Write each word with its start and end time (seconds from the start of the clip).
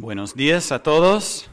Buenos 0.00 0.36
días 0.36 0.70
a 0.70 0.80
todos. 0.80 1.50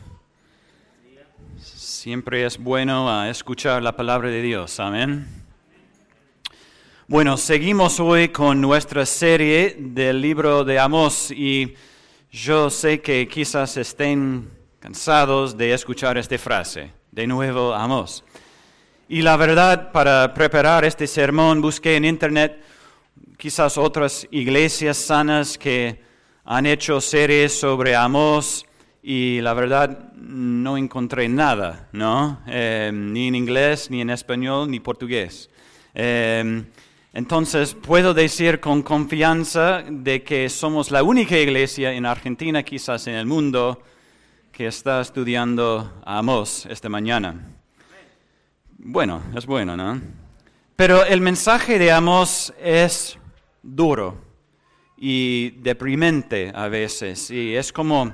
Siempre 1.57 2.45
es 2.45 2.59
bueno 2.59 3.25
escuchar 3.25 3.81
la 3.81 3.95
palabra 3.95 4.29
de 4.29 4.39
Dios. 4.43 4.79
Amén. 4.79 5.25
Bueno, 7.07 7.37
seguimos 7.37 7.99
hoy 7.99 8.27
con 8.29 8.61
nuestra 8.61 9.03
serie 9.07 9.75
del 9.79 10.21
libro 10.21 10.63
de 10.63 10.77
Amós 10.77 11.31
y 11.31 11.73
yo 12.31 12.69
sé 12.69 13.01
que 13.01 13.27
quizás 13.27 13.77
estén 13.77 14.47
cansados 14.79 15.57
de 15.57 15.73
escuchar 15.73 16.15
esta 16.19 16.37
frase. 16.37 16.91
De 17.11 17.25
nuevo, 17.25 17.73
Amós. 17.73 18.23
Y 19.09 19.23
la 19.23 19.37
verdad, 19.37 19.91
para 19.91 20.31
preparar 20.35 20.85
este 20.85 21.07
sermón 21.07 21.61
busqué 21.61 21.95
en 21.95 22.05
internet 22.05 22.61
quizás 23.39 23.75
otras 23.75 24.27
iglesias 24.29 24.97
sanas 24.97 25.57
que 25.57 26.05
han 26.45 26.67
hecho 26.67 27.01
series 27.01 27.59
sobre 27.59 27.95
Amós 27.95 28.65
y 29.01 29.41
la 29.41 29.53
verdad 29.53 30.13
no 30.13 30.77
encontré 30.77 31.27
nada, 31.27 31.89
¿no? 31.91 32.39
Eh, 32.47 32.91
ni 32.93 33.27
en 33.27 33.35
inglés, 33.35 33.89
ni 33.89 34.01
en 34.01 34.11
español, 34.11 34.69
ni 34.69 34.79
portugués. 34.79 35.49
Eh, 35.95 36.63
entonces 37.13 37.73
puedo 37.73 38.13
decir 38.13 38.59
con 38.59 38.83
confianza 38.83 39.83
de 39.89 40.21
que 40.23 40.47
somos 40.49 40.91
la 40.91 41.01
única 41.01 41.37
iglesia 41.37 41.93
en 41.93 42.05
Argentina, 42.05 42.61
quizás 42.61 43.07
en 43.07 43.15
el 43.15 43.25
mundo, 43.25 43.81
que 44.51 44.67
está 44.67 45.01
estudiando 45.01 46.01
a 46.05 46.19
Amós 46.19 46.67
esta 46.69 46.89
mañana. 46.89 47.35
Bueno, 48.77 49.21
es 49.35 49.45
bueno, 49.47 49.75
¿no? 49.75 49.99
Pero 50.75 51.05
el 51.05 51.21
mensaje 51.21 51.79
de 51.79 51.91
Amós 51.91 52.53
es 52.61 53.17
duro 53.63 54.24
y 54.97 55.51
deprimente 55.61 56.51
a 56.53 56.67
veces. 56.67 57.29
Y 57.31 57.55
es 57.55 57.71
como 57.71 58.13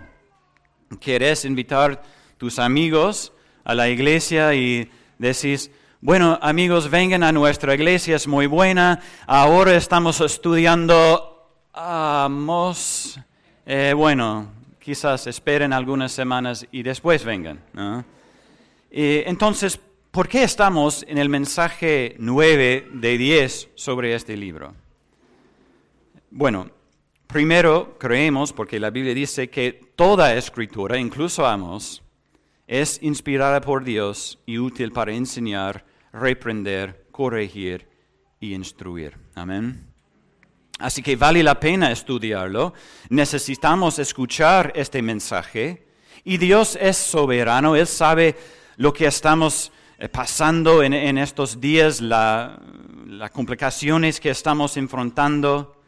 quieres 0.99 1.45
invitar 1.45 2.01
tus 2.37 2.59
amigos 2.59 3.33
a 3.63 3.75
la 3.75 3.89
iglesia 3.89 4.53
y 4.53 4.89
decís, 5.17 5.71
bueno, 6.01 6.39
amigos, 6.41 6.89
vengan 6.89 7.23
a 7.23 7.31
nuestra 7.31 7.75
iglesia, 7.75 8.15
es 8.15 8.27
muy 8.27 8.47
buena. 8.47 8.99
Ahora 9.27 9.75
estamos 9.75 10.19
estudiando 10.21 11.27
Amos. 11.73 13.19
Eh, 13.65 13.93
bueno, 13.95 14.51
quizás 14.79 15.27
esperen 15.27 15.71
algunas 15.73 16.11
semanas 16.11 16.65
y 16.71 16.83
después 16.83 17.23
vengan. 17.23 17.61
entonces, 18.91 19.79
¿por 20.09 20.27
qué 20.27 20.43
estamos 20.43 21.05
en 21.07 21.17
el 21.17 21.29
mensaje 21.29 22.15
9 22.17 22.89
de 22.93 23.17
10 23.17 23.69
sobre 23.75 24.15
este 24.15 24.35
libro? 24.35 24.80
Bueno, 26.33 26.71
primero 27.27 27.97
creemos, 27.99 28.53
porque 28.53 28.79
la 28.79 28.89
Biblia 28.89 29.13
dice 29.13 29.49
que 29.49 29.73
toda 29.97 30.33
escritura, 30.33 30.97
incluso 30.97 31.45
Amos, 31.45 32.01
es 32.67 33.03
inspirada 33.03 33.59
por 33.59 33.83
Dios 33.83 34.39
y 34.45 34.57
útil 34.57 34.93
para 34.93 35.11
enseñar, 35.11 35.85
reprender, 36.13 37.05
corregir 37.11 37.85
y 38.39 38.53
instruir. 38.53 39.17
Amén. 39.35 39.85
Así 40.79 41.03
que 41.03 41.17
vale 41.17 41.43
la 41.43 41.59
pena 41.59 41.91
estudiarlo. 41.91 42.73
Necesitamos 43.09 43.99
escuchar 43.99 44.71
este 44.73 45.01
mensaje. 45.01 45.85
Y 46.23 46.37
Dios 46.37 46.77
es 46.79 46.95
soberano, 46.95 47.75
Él 47.75 47.87
sabe 47.87 48.37
lo 48.77 48.93
que 48.93 49.05
estamos 49.05 49.69
eh, 49.99 50.07
pasando 50.07 50.81
en, 50.81 51.17
estos 51.17 51.59
días, 51.59 51.99
las 51.99 53.31
complicaciones 53.33 54.21
que 54.21 54.29
estamos 54.29 54.77
enfrentando 54.77 55.80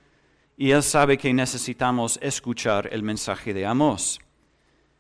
y 0.58 0.72
Él 0.72 0.84
sabe 0.84 1.18
que 1.18 1.34
necesitamos 1.34 2.20
escuchar 2.22 2.90
el 2.92 3.04
mensaje 3.04 3.54
de 3.54 3.66
Amós. 3.66 4.20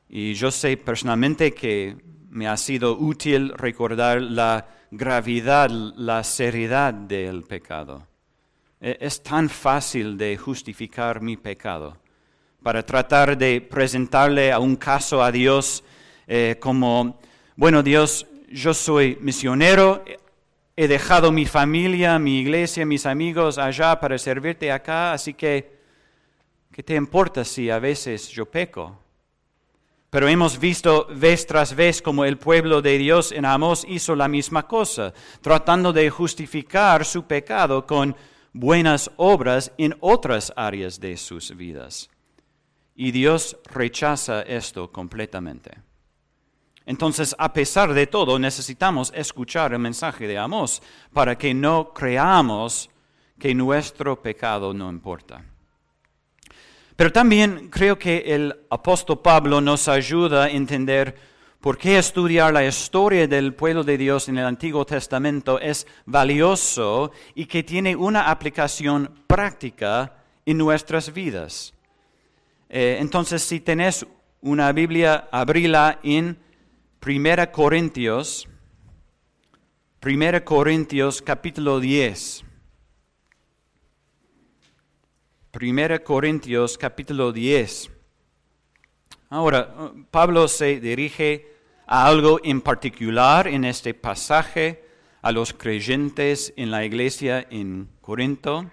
Y 0.09 0.33
yo 0.33 0.51
sé 0.51 0.77
personalmente 0.77 1.53
que 1.53 1.95
me 2.29 2.47
ha 2.47 2.57
sido 2.57 2.97
útil 2.97 3.53
recordar 3.55 4.21
la 4.21 4.67
gravedad, 4.91 5.69
la 5.69 6.23
seriedad 6.23 6.93
del 6.93 7.43
pecado. 7.43 8.07
E, 8.81 8.97
es 8.99 9.21
tan 9.21 9.49
fácil 9.49 10.17
de 10.17 10.37
justificar 10.37 11.21
mi 11.21 11.37
pecado 11.37 11.97
para 12.61 12.83
tratar 12.83 13.37
de 13.37 13.61
presentarle 13.61 14.51
a 14.51 14.59
un 14.59 14.75
caso 14.75 15.21
a 15.21 15.31
Dios 15.31 15.83
eh, 16.27 16.57
como, 16.59 17.19
bueno 17.55 17.83
Dios, 17.83 18.25
yo 18.49 18.73
soy 18.73 19.17
misionero, 19.21 20.03
He 20.75 20.87
dejado 20.87 21.31
mi 21.31 21.45
familia, 21.45 22.17
mi 22.17 22.39
iglesia, 22.39 22.85
mis 22.85 23.05
amigos 23.05 23.59
allá 23.59 23.99
para 23.99 24.17
servirte 24.17 24.71
acá, 24.71 25.13
así 25.13 25.35
que, 25.35 25.71
¿qué 26.71 26.81
te 26.81 26.95
importa 26.95 27.45
si 27.45 27.69
a 27.69 27.77
veces 27.77 28.29
yo 28.29 28.45
peco? 28.45 28.99
Pero 30.09 30.27
hemos 30.27 30.59
visto 30.59 31.07
vez 31.09 31.45
tras 31.45 31.75
vez 31.75 32.01
como 32.01 32.25
el 32.25 32.37
pueblo 32.37 32.81
de 32.81 32.97
Dios 32.97 33.31
en 33.31 33.45
Amós 33.45 33.85
hizo 33.87 34.15
la 34.15 34.27
misma 34.27 34.67
cosa, 34.67 35.13
tratando 35.41 35.93
de 35.93 36.09
justificar 36.09 37.05
su 37.05 37.25
pecado 37.25 37.85
con 37.85 38.15
buenas 38.51 39.11
obras 39.17 39.71
en 39.77 39.95
otras 39.99 40.53
áreas 40.55 40.99
de 40.99 41.17
sus 41.17 41.55
vidas. 41.55 42.09
Y 42.95 43.11
Dios 43.11 43.57
rechaza 43.71 44.41
esto 44.41 44.91
completamente. 44.91 45.71
Entonces, 46.85 47.35
a 47.37 47.53
pesar 47.53 47.93
de 47.93 48.07
todo, 48.07 48.37
necesitamos 48.37 49.11
escuchar 49.15 49.73
el 49.73 49.79
mensaje 49.79 50.27
de 50.27 50.37
Amós 50.37 50.81
para 51.13 51.37
que 51.37 51.53
no 51.53 51.93
creamos 51.93 52.89
que 53.39 53.55
nuestro 53.55 54.21
pecado 54.21 54.73
no 54.73 54.89
importa. 54.89 55.43
Pero 56.95 57.11
también 57.11 57.69
creo 57.69 57.97
que 57.97 58.23
el 58.27 58.55
apóstol 58.69 59.19
Pablo 59.21 59.61
nos 59.61 59.87
ayuda 59.87 60.43
a 60.43 60.49
entender 60.49 61.15
por 61.59 61.77
qué 61.77 61.97
estudiar 61.97 62.53
la 62.53 62.65
historia 62.65 63.27
del 63.27 63.53
pueblo 63.53 63.83
de 63.83 63.97
Dios 63.97 64.27
en 64.27 64.37
el 64.37 64.45
Antiguo 64.45 64.85
Testamento 64.85 65.59
es 65.59 65.87
valioso 66.05 67.11
y 67.33 67.45
que 67.45 67.63
tiene 67.63 67.95
una 67.95 68.29
aplicación 68.29 69.09
práctica 69.27 70.13
en 70.45 70.57
nuestras 70.57 71.13
vidas. 71.13 71.73
Eh, 72.69 72.97
entonces, 72.99 73.41
si 73.41 73.61
tenés 73.61 74.05
una 74.41 74.71
Biblia, 74.73 75.29
abrila 75.31 75.99
en 76.03 76.37
Primera 77.03 77.51
Corintios, 77.51 78.47
Primera 79.99 80.45
Corintios 80.45 81.21
capítulo 81.21 81.81
10. 81.81 82.45
Primera 85.51 85.99
Corintios 85.99 86.77
capítulo 86.77 87.33
10. 87.33 87.91
Ahora, 89.29 89.91
Pablo 90.11 90.47
se 90.47 90.79
dirige 90.79 91.45
a 91.87 92.07
algo 92.07 92.39
en 92.41 92.61
particular 92.61 93.49
en 93.49 93.65
este 93.65 93.93
pasaje, 93.93 94.85
a 95.21 95.33
los 95.33 95.51
creyentes 95.51 96.53
en 96.55 96.71
la 96.71 96.85
iglesia 96.85 97.45
en 97.49 97.89
Corinto. 97.99 98.71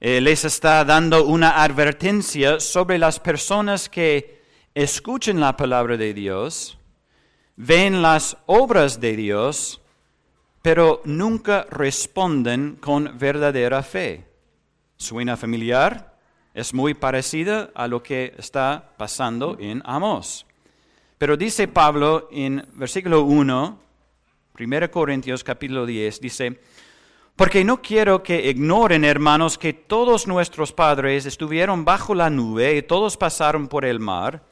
les 0.00 0.46
está 0.46 0.86
dando 0.86 1.26
una 1.26 1.62
advertencia 1.62 2.60
sobre 2.60 2.96
las 2.96 3.20
personas 3.20 3.90
que 3.90 4.40
escuchen 4.74 5.38
la 5.38 5.54
palabra 5.54 5.98
de 5.98 6.14
Dios 6.14 6.77
ven 7.58 8.02
las 8.02 8.36
obras 8.46 9.00
de 9.00 9.16
Dios, 9.16 9.80
pero 10.62 11.02
nunca 11.04 11.66
responden 11.68 12.76
con 12.76 13.18
verdadera 13.18 13.82
fe. 13.82 14.28
¿Suena 14.96 15.36
familiar? 15.36 16.16
Es 16.54 16.72
muy 16.72 16.94
parecida 16.94 17.70
a 17.74 17.88
lo 17.88 18.00
que 18.00 18.32
está 18.38 18.92
pasando 18.96 19.56
en 19.58 19.82
Amós. 19.84 20.46
Pero 21.18 21.36
dice 21.36 21.66
Pablo 21.66 22.28
en 22.30 22.64
versículo 22.74 23.24
1, 23.24 23.78
1 24.56 24.90
Corintios 24.92 25.42
capítulo 25.42 25.84
10, 25.84 26.20
dice, 26.20 26.60
porque 27.34 27.64
no 27.64 27.82
quiero 27.82 28.22
que 28.22 28.50
ignoren, 28.50 29.04
hermanos, 29.04 29.58
que 29.58 29.72
todos 29.72 30.28
nuestros 30.28 30.72
padres 30.72 31.26
estuvieron 31.26 31.84
bajo 31.84 32.14
la 32.14 32.30
nube 32.30 32.76
y 32.76 32.82
todos 32.82 33.16
pasaron 33.16 33.66
por 33.66 33.84
el 33.84 33.98
mar, 33.98 34.47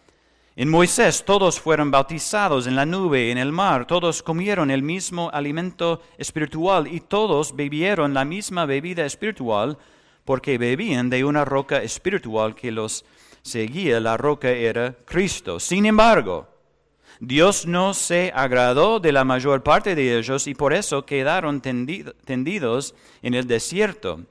en 0.59 0.71
Moisés 0.71 1.23
todos 1.27 1.61
fueron 1.61 1.91
bautizados 1.91 2.67
en 2.67 2.77
la 2.77 2.87
nube, 2.87 3.31
en 3.31 3.37
el 3.37 3.53
mar, 3.53 3.87
todos 3.87 4.23
comieron 4.23 4.71
el 4.71 4.83
mismo 4.83 5.31
alimento 5.31 6.01
espiritual 6.17 6.87
y 6.87 7.01
todos 7.01 7.55
bebieron 7.55 8.15
la 8.15 8.25
misma 8.25 8.65
bebida 8.65 9.05
espiritual 9.05 9.77
porque 10.25 10.57
bebían 10.57 11.11
de 11.11 11.25
una 11.25 11.45
roca 11.45 11.83
espiritual 11.83 12.55
que 12.55 12.73
los 12.73 13.05
seguía. 13.43 14.01
La 14.01 14.17
roca 14.17 14.49
era 14.49 14.95
Cristo. 15.05 15.61
Sin 15.61 15.85
embargo, 15.85 16.49
Dios 17.21 17.67
no 17.67 17.93
se 17.93 18.33
agradó 18.35 18.99
de 18.99 19.13
la 19.13 19.25
mayor 19.25 19.63
parte 19.63 19.95
de 19.95 20.19
ellos 20.19 20.47
y 20.47 20.55
por 20.55 20.73
eso 20.73 21.05
quedaron 21.05 21.61
tendidos 21.61 22.95
en 23.21 23.35
el 23.35 23.47
desierto. 23.47 24.23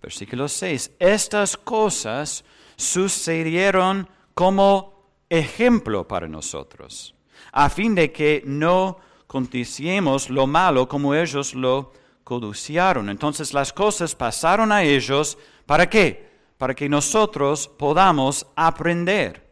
Versículo 0.00 0.48
6. 0.48 0.92
Estas 1.00 1.56
cosas 1.56 2.44
sucedieron 2.76 4.08
como 4.32 4.93
ejemplo 5.38 6.06
para 6.06 6.28
nosotros, 6.28 7.14
a 7.52 7.68
fin 7.68 7.94
de 7.94 8.12
que 8.12 8.42
no 8.46 8.98
conticiemos 9.26 10.30
lo 10.30 10.46
malo 10.46 10.88
como 10.88 11.14
ellos 11.14 11.54
lo 11.54 11.92
conducieron. 12.22 13.10
Entonces 13.10 13.52
las 13.52 13.72
cosas 13.72 14.14
pasaron 14.14 14.72
a 14.72 14.82
ellos, 14.82 15.36
¿para 15.66 15.88
qué? 15.88 16.30
Para 16.56 16.74
que 16.74 16.88
nosotros 16.88 17.68
podamos 17.68 18.46
aprender. 18.56 19.44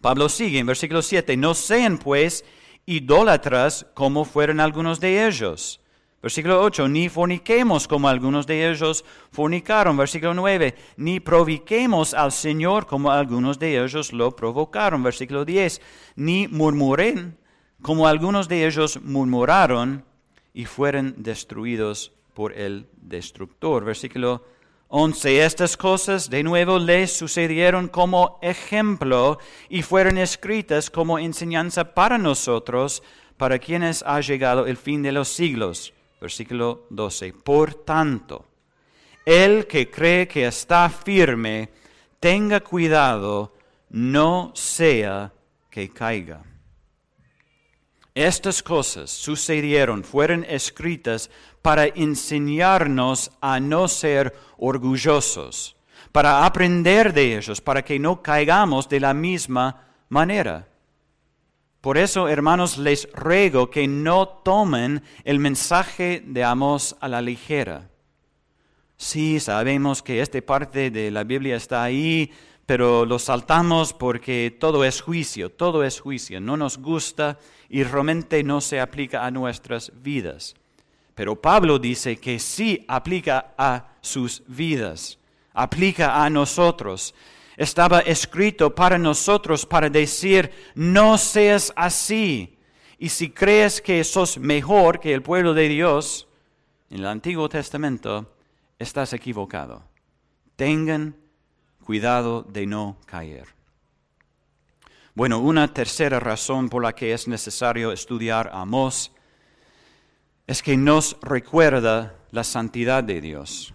Pablo 0.00 0.28
sigue 0.28 0.58
en 0.58 0.66
versículo 0.66 1.02
7, 1.02 1.36
no 1.36 1.54
sean 1.54 1.98
pues 1.98 2.44
idólatras 2.86 3.86
como 3.94 4.24
fueron 4.24 4.58
algunos 4.60 4.98
de 4.98 5.26
ellos. 5.26 5.81
Versículo 6.22 6.62
8, 6.62 6.86
ni 6.86 7.08
forniquemos 7.08 7.88
como 7.88 8.08
algunos 8.08 8.46
de 8.46 8.70
ellos 8.70 9.04
fornicaron. 9.32 9.96
Versículo 9.96 10.34
9, 10.34 10.74
ni 10.96 11.18
provoquemos 11.18 12.14
al 12.14 12.30
Señor 12.30 12.86
como 12.86 13.10
algunos 13.10 13.58
de 13.58 13.82
ellos 13.82 14.12
lo 14.12 14.36
provocaron. 14.36 15.02
Versículo 15.02 15.44
10, 15.44 15.80
ni 16.14 16.46
murmuren 16.46 17.36
como 17.82 18.06
algunos 18.06 18.48
de 18.48 18.64
ellos 18.64 19.00
murmuraron 19.02 20.04
y 20.54 20.64
fueron 20.66 21.14
destruidos 21.18 22.12
por 22.34 22.52
el 22.52 22.86
destructor. 22.96 23.84
Versículo 23.84 24.44
11. 24.86 25.44
Estas 25.44 25.76
cosas 25.76 26.30
de 26.30 26.44
nuevo 26.44 26.78
les 26.78 27.12
sucedieron 27.12 27.88
como 27.88 28.38
ejemplo 28.42 29.38
y 29.68 29.82
fueron 29.82 30.18
escritas 30.18 30.88
como 30.88 31.18
enseñanza 31.18 31.94
para 31.94 32.16
nosotros, 32.18 33.02
para 33.36 33.58
quienes 33.58 34.04
ha 34.06 34.20
llegado 34.20 34.66
el 34.66 34.76
fin 34.76 35.02
de 35.02 35.10
los 35.10 35.28
siglos. 35.28 35.92
Versículo 36.22 36.86
12. 36.90 37.32
Por 37.32 37.74
tanto, 37.74 38.46
el 39.26 39.66
que 39.66 39.90
cree 39.90 40.28
que 40.28 40.46
está 40.46 40.88
firme, 40.88 41.68
tenga 42.20 42.60
cuidado, 42.60 43.56
no 43.90 44.52
sea 44.54 45.32
que 45.68 45.88
caiga. 45.88 46.44
Estas 48.14 48.62
cosas 48.62 49.10
sucedieron, 49.10 50.04
fueron 50.04 50.44
escritas 50.48 51.28
para 51.60 51.86
enseñarnos 51.86 53.32
a 53.40 53.58
no 53.58 53.88
ser 53.88 54.32
orgullosos, 54.58 55.74
para 56.12 56.46
aprender 56.46 57.12
de 57.12 57.36
ellos, 57.36 57.60
para 57.60 57.82
que 57.82 57.98
no 57.98 58.22
caigamos 58.22 58.88
de 58.88 59.00
la 59.00 59.12
misma 59.12 59.88
manera. 60.08 60.68
Por 61.82 61.98
eso, 61.98 62.28
hermanos, 62.28 62.78
les 62.78 63.08
ruego 63.12 63.68
que 63.68 63.88
no 63.88 64.28
tomen 64.28 65.02
el 65.24 65.40
mensaje 65.40 66.22
de 66.24 66.44
Amos 66.44 66.94
a 67.00 67.08
la 67.08 67.20
ligera. 67.20 67.90
Sí, 68.96 69.40
sabemos 69.40 70.00
que 70.00 70.20
esta 70.20 70.40
parte 70.42 70.92
de 70.92 71.10
la 71.10 71.24
Biblia 71.24 71.56
está 71.56 71.82
ahí, 71.82 72.30
pero 72.66 73.04
lo 73.04 73.18
saltamos 73.18 73.92
porque 73.92 74.56
todo 74.60 74.84
es 74.84 75.00
juicio, 75.00 75.50
todo 75.50 75.82
es 75.82 75.98
juicio, 75.98 76.40
no 76.40 76.56
nos 76.56 76.78
gusta 76.78 77.40
y 77.68 77.82
realmente 77.82 78.44
no 78.44 78.60
se 78.60 78.78
aplica 78.78 79.26
a 79.26 79.32
nuestras 79.32 79.90
vidas. 80.04 80.54
Pero 81.16 81.34
Pablo 81.34 81.80
dice 81.80 82.16
que 82.16 82.38
sí 82.38 82.84
aplica 82.86 83.54
a 83.58 83.88
sus 84.00 84.44
vidas, 84.46 85.18
aplica 85.52 86.24
a 86.24 86.30
nosotros. 86.30 87.12
Estaba 87.56 88.00
escrito 88.00 88.74
para 88.74 88.98
nosotros 88.98 89.66
para 89.66 89.90
decir, 89.90 90.50
no 90.74 91.18
seas 91.18 91.72
así. 91.76 92.58
Y 92.98 93.08
si 93.08 93.30
crees 93.30 93.80
que 93.80 94.02
sos 94.04 94.38
mejor 94.38 95.00
que 95.00 95.12
el 95.12 95.22
pueblo 95.22 95.54
de 95.54 95.68
Dios, 95.68 96.28
en 96.90 97.00
el 97.00 97.06
Antiguo 97.06 97.48
Testamento, 97.48 98.34
estás 98.78 99.12
equivocado. 99.12 99.82
Tengan 100.56 101.16
cuidado 101.84 102.42
de 102.42 102.66
no 102.66 102.96
caer. 103.06 103.48
Bueno, 105.14 105.40
una 105.40 105.74
tercera 105.74 106.20
razón 106.20 106.68
por 106.68 106.82
la 106.82 106.94
que 106.94 107.12
es 107.12 107.28
necesario 107.28 107.92
estudiar 107.92 108.48
a 108.48 108.62
Amós 108.62 109.12
es 110.46 110.62
que 110.62 110.76
nos 110.76 111.16
recuerda 111.20 112.16
la 112.30 112.44
santidad 112.44 113.04
de 113.04 113.20
Dios. 113.20 113.71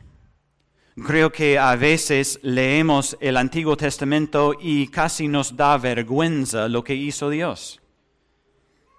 Creo 1.05 1.31
que 1.31 1.59
a 1.59 1.75
veces 1.75 2.39
leemos 2.41 3.15
el 3.21 3.37
Antiguo 3.37 3.77
Testamento 3.77 4.55
y 4.59 4.87
casi 4.87 5.27
nos 5.27 5.55
da 5.55 5.77
vergüenza 5.77 6.67
lo 6.67 6.83
que 6.83 6.95
hizo 6.95 7.29
Dios. 7.29 7.79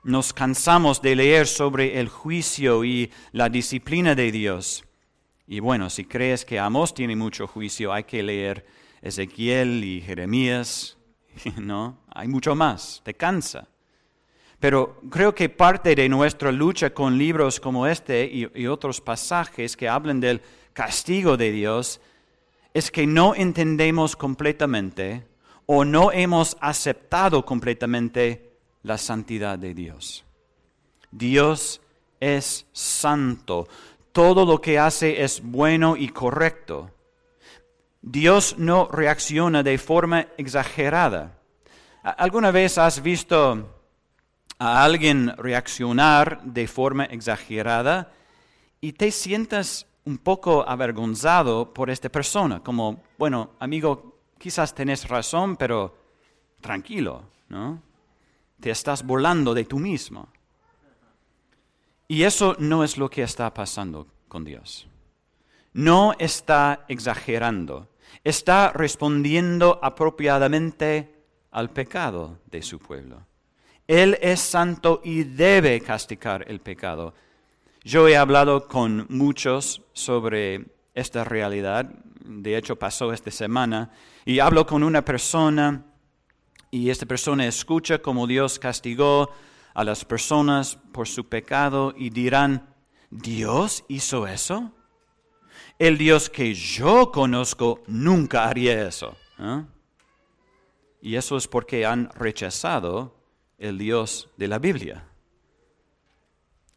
Nos 0.05 0.33
cansamos 0.33 1.03
de 1.03 1.17
leer 1.17 1.49
sobre 1.49 1.99
el 1.99 2.09
juicio 2.09 2.85
y 2.85 3.11
la 3.33 3.49
disciplina 3.49 4.15
de 4.15 4.31
Dios. 4.31 4.85
Y 5.49 5.59
bueno, 5.59 5.91
si 5.91 6.05
crees 6.05 6.45
que 6.45 6.61
Amós 6.61 6.95
tiene 6.95 7.17
mucho 7.17 7.49
juicio, 7.49 7.93
hay 7.93 8.05
que 8.05 8.23
leer 8.23 8.65
Ezequiel 9.03 9.83
y 9.83 10.01
Jeremías, 10.01 10.97
¿no? 11.57 11.99
Hay 12.11 12.29
mucho 12.29 12.55
más, 12.55 13.03
te 13.05 13.15
cansa. 13.15 13.67
Pero 14.61 15.01
creo 15.11 15.35
que 15.35 15.49
parte 15.49 15.97
de 15.97 16.09
nuestra 16.09 16.53
lucha 16.53 16.91
con 16.91 17.19
libros 17.19 17.59
como 17.59 17.87
este 17.87 18.25
y, 18.55 18.67
otros 18.67 19.01
pasajes 19.01 19.77
que 19.77 19.89
hablan 19.89 20.21
del 20.21 20.41
castigo 20.79 21.37
de 21.37 21.51
Dios 21.51 22.01
es 22.73 22.93
que 22.93 23.05
no 23.05 23.35
entendemos 23.35 24.15
completamente 24.15 25.27
o 25.67 25.85
no 25.85 26.13
hemos 26.13 26.57
aceptado 26.61 27.45
completamente 27.45 28.53
la 28.85 28.97
santidad 28.97 29.59
de 29.59 29.75
Dios. 29.75 30.25
Dios 31.11 31.81
es 32.21 32.65
santo. 32.73 33.67
Todo 34.13 34.47
lo 34.47 34.61
que 34.61 34.79
hace 34.79 35.25
es 35.25 35.43
bueno 35.43 35.97
y 35.97 36.11
correcto. 36.11 36.93
Dios 38.01 38.55
no 38.57 38.87
reacciona 38.87 39.65
de 39.65 39.79
forma 39.79 40.29
exagerada. 40.37 41.41
¿Alguna 42.05 42.53
vez 42.53 42.79
has 42.79 43.03
visto 43.03 43.83
a 44.61 44.85
alguien 44.85 45.37
reaccionar 45.39 46.41
de 46.45 46.69
forma 46.69 47.05
exagerada 47.07 48.13
y 48.81 48.93
te 48.93 49.11
sientas 49.11 49.89
un 50.09 50.17
poco 50.17 50.67
avergonzado 50.67 51.75
por 51.75 51.91
esta 51.91 52.09
persona, 52.09 52.61
como, 52.61 53.03
bueno, 53.19 53.51
amigo, 53.59 54.21
quizás 54.39 54.75
tenés 54.75 55.07
razón, 55.07 55.55
pero 55.59 55.99
tranquilo, 56.63 57.25
¿no? 57.51 57.83
Te 58.59 58.71
estás 58.71 59.05
volando 59.05 59.53
de 59.53 59.67
tú 59.67 59.79
mismo. 59.79 60.29
Y 62.09 62.23
eso 62.23 62.57
no 62.59 62.85
es 62.85 62.97
lo 62.97 63.11
que 63.11 63.23
está 63.23 63.53
pasando 63.53 64.07
con 64.29 64.45
Dios. 64.45 64.89
No 65.75 66.15
está 66.19 66.87
exagerando, 66.89 67.91
está 68.25 68.73
respondiendo 68.73 69.79
apropiadamente 69.83 71.23
al 71.51 71.69
pecado 71.69 72.39
de 72.47 72.63
su 72.63 72.79
pueblo. 72.79 73.27
Él 73.87 74.17
es 74.23 74.41
santo 74.41 75.03
y 75.05 75.25
debe 75.25 75.83
castigar 75.83 76.47
el 76.49 76.61
pecado. 76.61 77.13
Yo 77.89 78.07
he 78.07 78.19
hablado 78.19 78.69
con 78.69 79.07
muchos 79.09 79.81
sobre 79.95 80.67
esta 80.93 81.25
realidad, 81.25 81.87
de 82.23 82.59
hecho 82.59 82.77
pasó 82.77 83.15
esta 83.15 83.31
semana, 83.31 83.93
y 84.27 84.41
hablo 84.41 84.67
con 84.67 84.83
una 84.83 85.07
persona 85.07 85.87
y 86.71 86.91
esta 86.91 87.07
persona 87.07 87.47
escucha 87.47 88.01
cómo 88.01 88.27
Dios 88.27 88.59
castigó 88.59 89.31
a 89.73 89.85
las 89.85 90.05
personas 90.05 90.77
por 90.93 91.09
su 91.09 91.31
pecado 91.31 91.95
y 91.97 92.11
dirán, 92.11 92.75
¿Dios 93.09 93.87
hizo 93.89 94.27
eso? 94.27 94.71
El 95.79 95.97
Dios 95.97 96.29
que 96.29 96.53
yo 96.53 97.11
conozco 97.11 97.83
nunca 97.87 98.51
haría 98.51 98.87
eso. 98.87 99.17
¿eh? 99.39 99.65
Y 101.01 101.15
eso 101.15 101.39
es 101.39 101.49
porque 101.49 101.87
han 101.87 102.11
rechazado 102.11 103.17
el 103.57 103.79
Dios 103.79 104.29
de 104.37 104.49
la 104.49 104.59
Biblia 104.59 105.09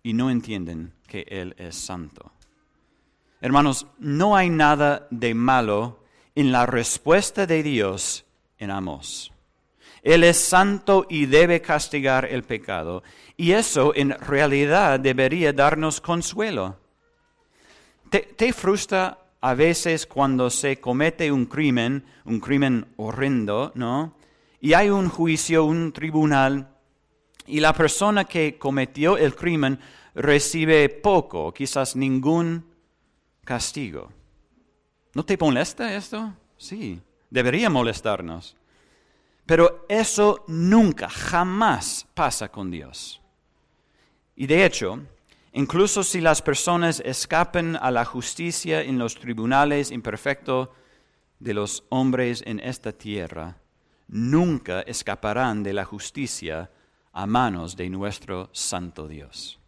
y 0.04 0.14
no 0.14 0.30
entienden 0.30 0.94
que 1.12 1.26
Él 1.28 1.54
es 1.58 1.76
santo. 1.76 2.32
Hermanos, 3.42 3.86
no 4.00 4.38
hay 4.38 4.50
nada 4.50 5.08
de 5.12 5.34
malo 5.34 6.06
en 6.36 6.54
la 6.54 6.66
respuesta 6.66 7.46
de 7.46 7.64
Dios 7.64 8.24
en 8.58 8.72
Amos. 8.72 9.34
Él 10.04 10.24
es 10.24 10.38
santo 10.38 11.06
y 11.10 11.26
debe 11.26 11.62
castigar 11.62 12.24
el 12.24 12.44
pecado. 12.44 13.04
Y 13.36 13.52
eso 13.52 13.92
en 13.94 14.12
realidad 14.12 15.02
debería 15.02 15.52
darnos 15.52 16.00
consuelo. 16.00 16.78
¿Te, 18.10 18.54
frustra 18.54 19.18
a 19.42 19.54
veces 19.54 20.06
cuando 20.06 20.50
se 20.50 20.80
comete 20.80 21.30
un 21.30 21.46
crimen, 21.46 22.06
un 22.24 22.40
crimen 22.40 22.88
horrendo, 22.96 23.74
¿no? 23.76 24.16
Y 24.62 24.74
hay 24.76 24.90
un 24.90 25.10
juicio, 25.10 25.66
un 25.66 25.92
tribunal, 25.92 26.70
y 27.48 27.60
la 27.60 27.74
persona 27.74 28.24
que 28.24 28.58
cometió 28.58 29.18
el 29.18 29.36
crimen 29.36 29.78
recibe 30.14 30.90
poco, 30.90 31.54
quizás 31.54 31.96
ningún 31.96 32.66
castigo. 33.44 34.10
¿No 35.14 35.26
te 35.26 35.38
molesta 35.38 35.94
esto? 35.94 36.34
Sí, 36.58 37.02
debería 37.30 37.70
molestarnos. 37.70 38.56
Pero 39.46 39.86
eso 39.90 40.46
nunca, 40.48 41.10
jamás 41.10 42.08
pasa 42.14 42.50
con 42.50 42.72
Dios. 42.72 43.22
Y 44.36 44.48
de 44.48 44.66
hecho, 44.66 45.00
incluso 45.54 46.04
si 46.04 46.22
las 46.22 46.42
personas 46.42 47.02
escapen 47.04 47.76
a 47.76 47.92
la 47.92 48.06
justicia 48.06 48.82
en 48.82 48.98
los 48.98 49.16
tribunales 49.16 49.92
imperfectos 49.92 50.70
de 51.40 51.54
los 51.54 51.84
hombres 51.90 52.44
en 52.46 52.60
esta 52.60 52.92
tierra, 52.92 53.58
nunca 54.08 54.82
escaparán 54.82 55.64
de 55.64 55.74
la 55.74 55.86
justicia 55.86 56.70
a 57.12 57.26
manos 57.26 57.76
de 57.76 57.90
nuestro 57.90 58.50
Santo 58.54 59.08
Dios. 59.08 59.61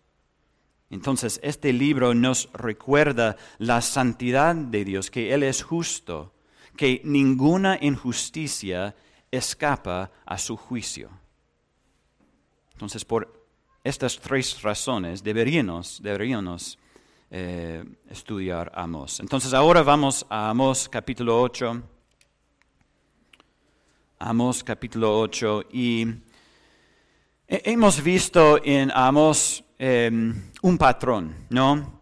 Entonces, 0.94 1.40
este 1.42 1.74
libro 1.74 2.14
nos 2.14 2.50
recuerda 2.54 3.36
la 3.58 3.82
santidad 3.82 4.54
de 4.54 4.86
Dios, 4.86 5.10
que 5.10 5.34
Él 5.34 5.42
es 5.42 5.64
justo, 5.64 6.34
que 6.78 7.02
ninguna 7.04 7.80
injusticia 7.82 8.96
escapa 9.32 10.12
a 10.24 10.38
su 10.38 10.56
juicio. 10.56 11.10
Entonces, 12.74 13.06
por 13.06 13.44
estas 13.84 14.20
tres 14.20 14.62
razones 14.62 15.24
deberíamos, 15.24 16.00
deberíamos 16.00 16.78
eh, 17.32 17.84
estudiar 18.08 18.72
Amos. 18.76 19.20
Entonces, 19.20 19.52
ahora 19.56 19.82
vamos 19.82 20.24
a 20.30 20.52
Amos 20.52 20.88
capítulo 20.90 21.42
8. 21.42 21.82
Amos 24.20 24.64
capítulo 24.64 25.20
8 25.20 25.64
y 25.72 26.06
hemos 27.48 28.04
visto 28.04 28.64
en 28.64 28.92
Amos 28.94 29.64
em, 29.86 30.34
un 30.62 30.78
patrón, 30.78 31.36
¿no? 31.50 32.00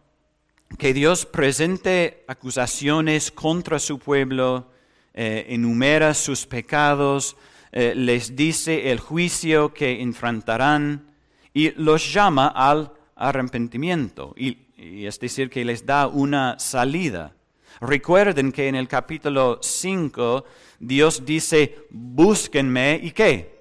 Que 0.78 0.94
Dios 0.94 1.26
presente 1.26 2.24
acusaciones 2.28 3.32
contra 3.32 3.80
su 3.80 3.98
pueblo, 3.98 4.68
eh, 5.16 5.48
enumera 5.50 6.14
sus 6.14 6.46
pecados, 6.46 7.36
eh, 7.72 7.94
les 7.96 8.36
dice 8.36 8.92
el 8.92 9.00
juicio 9.00 9.74
que 9.74 10.00
enfrentarán 10.00 11.08
y 11.56 11.72
los 11.72 12.14
llama 12.14 12.50
al 12.50 12.92
arrepentimiento, 13.16 14.36
y, 14.38 14.60
es 14.78 15.20
decir, 15.20 15.50
que 15.50 15.66
les 15.66 15.84
da 15.84 16.06
una 16.06 16.60
salida. 16.60 17.34
Recuerden 17.80 18.52
que 18.52 18.68
en 18.68 18.76
el 18.76 18.88
capítulo 18.88 19.58
5 19.60 20.46
Dios 20.80 21.26
dice, 21.26 21.80
búsquenme 21.90 23.00
y 23.02 23.10
qué? 23.10 23.60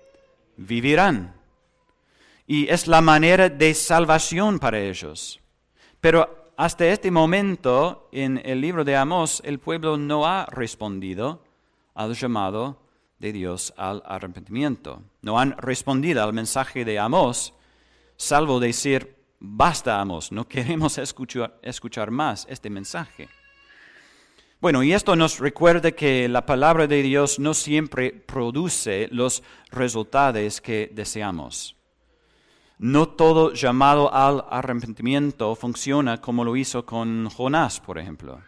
Vivirán. 0.59 1.40
Y 2.51 2.69
es 2.69 2.89
la 2.89 3.01
manera 3.01 3.49
de 3.49 3.73
salvación 3.75 4.59
para 4.59 4.81
ellos. 4.81 5.39
Pero 6.01 6.53
hasta 6.57 6.85
este 6.85 7.09
momento 7.09 8.09
en 8.11 8.43
el 8.45 8.61
libro 8.61 8.83
de 8.83 8.97
Amós 8.97 9.41
el 9.45 9.61
pueblo 9.61 9.97
no 9.97 10.27
ha 10.27 10.47
respondido 10.47 11.45
al 11.95 12.13
llamado 12.17 12.83
de 13.21 13.33
Dios 13.33 13.73
al 13.77 14.03
arrepentimiento. 14.05 15.01
No 15.23 15.39
han 15.39 15.57
respondido 15.59 16.25
al 16.25 16.33
mensaje 16.33 16.85
de 16.85 16.99
Amós, 16.99 17.55
salvo 18.17 18.59
decir, 18.59 19.15
basta 19.39 20.01
Amós, 20.01 20.33
no 20.33 20.49
queremos 20.49 20.99
escuchar, 20.99 21.57
escuchar 21.63 22.11
más 22.11 22.49
este 22.51 22.69
mensaje. 22.69 23.29
Bueno, 24.61 24.83
y 24.83 24.93
esto 24.93 25.15
nos 25.15 25.39
recuerda 25.39 25.93
que 25.93 26.29
la 26.29 26.45
palabra 26.47 26.89
de 26.89 27.01
Dios 27.01 27.39
no 27.39 27.55
siempre 27.55 28.11
produce 28.11 29.09
los 29.13 29.45
resultados 29.71 30.61
que 30.61 30.91
deseamos. 30.93 31.77
No 32.83 33.11
todo 33.11 33.53
llamado 33.53 34.11
al 34.11 34.43
arrepentimiento 34.49 35.55
funciona 35.55 36.19
como 36.19 36.47
lo 36.47 36.57
hizo 36.57 36.87
con 36.87 37.29
Jonás, 37.29 37.79
por 37.79 37.99
ejemplo. 37.99 38.41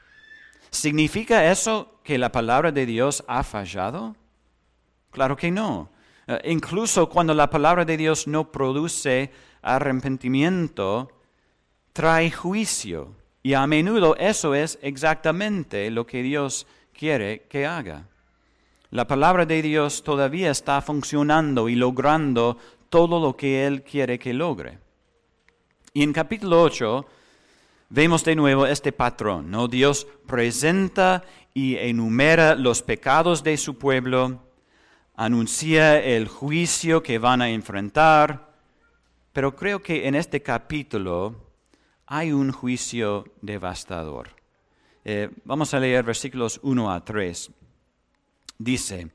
¿Significa 0.70 1.50
eso 1.52 1.98
que 2.02 2.16
la 2.16 2.32
palabra 2.32 2.72
de 2.72 2.86
Dios 2.86 3.22
ha 3.28 3.42
fallado? 3.42 4.16
Claro 5.10 5.36
que 5.36 5.50
no. 5.50 5.90
Eh, 6.26 6.40
incluso 6.46 7.10
cuando 7.10 7.34
la 7.34 7.50
palabra 7.50 7.84
de 7.84 7.98
Dios 7.98 8.26
no 8.26 8.50
produce 8.50 9.30
arrepentimiento, 9.60 11.12
trae 11.92 12.30
juicio. 12.30 13.14
Y 13.42 13.52
a 13.52 13.66
menudo 13.66 14.16
eso 14.16 14.54
es 14.54 14.78
exactamente 14.80 15.90
lo 15.90 16.06
que 16.06 16.22
Dios 16.22 16.66
quiere 16.94 17.42
que 17.50 17.66
haga. 17.66 18.08
La 18.88 19.06
palabra 19.06 19.44
de 19.44 19.60
Dios 19.60 20.02
todavía 20.02 20.50
está 20.50 20.80
funcionando 20.80 21.68
y 21.68 21.74
logrando 21.74 22.56
todo 22.92 23.18
lo 23.18 23.34
que 23.34 23.66
Él 23.66 23.82
quiere 23.82 24.18
que 24.18 24.34
logre. 24.34 24.78
Y 25.94 26.02
en 26.02 26.12
capítulo 26.12 26.60
8 26.60 27.06
vemos 27.88 28.22
de 28.22 28.36
nuevo 28.36 28.66
este 28.66 28.92
patrón, 28.92 29.50
¿no? 29.50 29.66
Dios 29.66 30.06
presenta 30.26 31.24
y 31.54 31.76
enumera 31.76 32.54
los 32.54 32.82
pecados 32.82 33.42
de 33.42 33.56
su 33.56 33.78
pueblo, 33.78 34.42
anuncia 35.16 35.98
el 36.02 36.28
juicio 36.28 37.02
que 37.02 37.18
van 37.18 37.40
a 37.40 37.48
enfrentar, 37.48 38.52
pero 39.32 39.56
creo 39.56 39.82
que 39.82 40.06
en 40.06 40.14
este 40.14 40.42
capítulo 40.42 41.34
hay 42.04 42.30
un 42.30 42.52
juicio 42.52 43.24
devastador. 43.40 44.28
Eh, 45.02 45.30
vamos 45.46 45.72
a 45.72 45.80
leer 45.80 46.04
versículos 46.04 46.60
1 46.62 46.92
a 46.92 47.02
3. 47.02 47.50
Dice, 48.58 49.10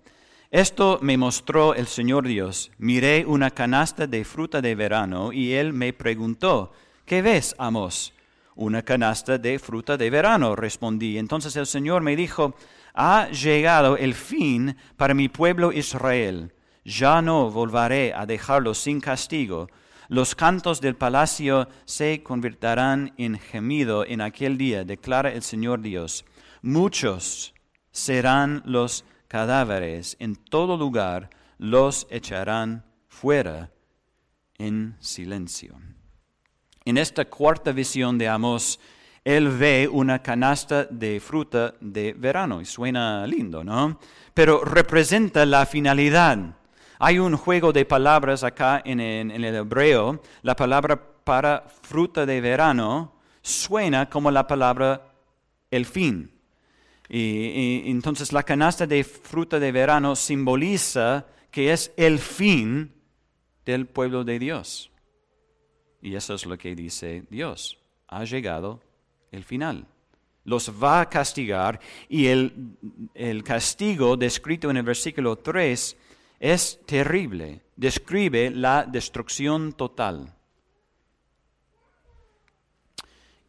esto 0.51 0.99
me 1.01 1.17
mostró 1.17 1.73
el 1.73 1.87
Señor 1.87 2.25
Dios. 2.25 2.71
Miré 2.77 3.25
una 3.25 3.51
canasta 3.51 4.07
de 4.07 4.23
fruta 4.23 4.61
de 4.61 4.75
verano 4.75 5.33
y 5.33 5.53
él 5.53 5.73
me 5.73 5.91
preguntó, 5.91 6.71
¿qué 7.05 7.21
ves, 7.21 7.53
Amos? 7.57 8.13
Una 8.55 8.81
canasta 8.81 9.37
de 9.37 9.59
fruta 9.59 9.97
de 9.97 10.09
verano, 10.09 10.55
respondí. 10.55 11.17
Entonces 11.17 11.55
el 11.57 11.67
Señor 11.67 12.01
me 12.01 12.15
dijo, 12.15 12.55
ha 12.93 13.29
llegado 13.29 13.97
el 13.97 14.13
fin 14.13 14.77
para 14.95 15.13
mi 15.13 15.27
pueblo 15.27 15.73
Israel. 15.73 16.53
Ya 16.85 17.21
no 17.21 17.51
volveré 17.51 18.13
a 18.13 18.25
dejarlo 18.25 18.73
sin 18.73 19.01
castigo. 19.01 19.67
Los 20.07 20.33
cantos 20.33 20.79
del 20.79 20.95
palacio 20.95 21.67
se 21.83 22.23
convertirán 22.23 23.13
en 23.17 23.37
gemido 23.37 24.05
en 24.05 24.21
aquel 24.21 24.57
día, 24.57 24.85
declara 24.85 25.33
el 25.33 25.43
Señor 25.43 25.81
Dios. 25.81 26.23
Muchos 26.61 27.53
serán 27.91 28.63
los 28.65 29.03
cadáveres 29.27 30.15
en 30.19 30.35
todo 30.35 30.77
lugar, 30.77 31.29
los 31.57 32.07
echarán 32.09 32.85
fuera 33.07 33.71
en 34.57 34.95
silencio. 34.99 35.75
En 36.85 36.97
esta 36.97 37.25
cuarta 37.25 37.71
visión 37.71 38.17
de 38.17 38.27
Amos, 38.27 38.79
él 39.25 39.49
ve 39.49 39.89
una 39.91 40.23
canasta 40.23 40.85
de 40.85 41.19
fruta 41.19 41.73
de 41.81 42.13
verano 42.13 42.61
y 42.61 42.65
suena 42.65 43.27
lindo, 43.27 43.63
¿no? 43.63 43.99
Pero 44.33 44.63
representa 44.63 45.45
la 45.45 45.65
finalidad. 45.65 46.55
Hay 46.99 47.19
un 47.19 47.35
juego 47.35 47.73
de 47.73 47.83
palabras 47.83 48.43
acá 48.43 48.81
en, 48.85 49.01
el 49.01 49.43
hebreo. 49.43 50.21
La 50.43 50.55
palabra 50.55 50.97
para 51.23 51.65
fruta 51.81 52.25
de 52.25 52.39
verano 52.39 53.15
suena 53.41 54.09
como 54.09 54.31
la 54.31 54.47
palabra 54.47 55.13
el 55.69 55.85
fin. 55.85 56.31
Y, 57.09 57.89
entonces 57.89 58.33
la 58.33 58.43
canasta 58.43 58.85
de 58.85 59.03
fruta 59.03 59.59
de 59.59 59.71
verano 59.71 60.15
simboliza 60.15 61.25
que 61.51 61.71
es 61.71 61.93
el 61.97 62.19
fin 62.19 62.93
del 63.65 63.87
pueblo 63.87 64.23
de 64.23 64.39
Dios. 64.39 64.91
Y 66.01 66.15
eso 66.15 66.33
es 66.33 66.45
lo 66.45 66.57
que 66.57 66.75
dice 66.75 67.23
Dios. 67.29 67.79
Ha 68.07 68.23
llegado 68.23 68.81
el 69.31 69.43
final. 69.43 69.87
Los 70.43 70.71
va 70.81 71.01
a 71.01 71.09
castigar 71.09 71.79
y 72.07 72.27
el, 72.27 72.77
el 73.13 73.43
castigo 73.43 74.15
descrito 74.15 74.69
en 74.69 74.77
el 74.77 74.83
versículo 74.83 75.37
3 75.37 75.97
es 76.39 76.79
terrible. 76.85 77.63
Describe 77.75 78.51
la 78.51 78.85
destrucción 78.85 79.73
total. 79.73 80.36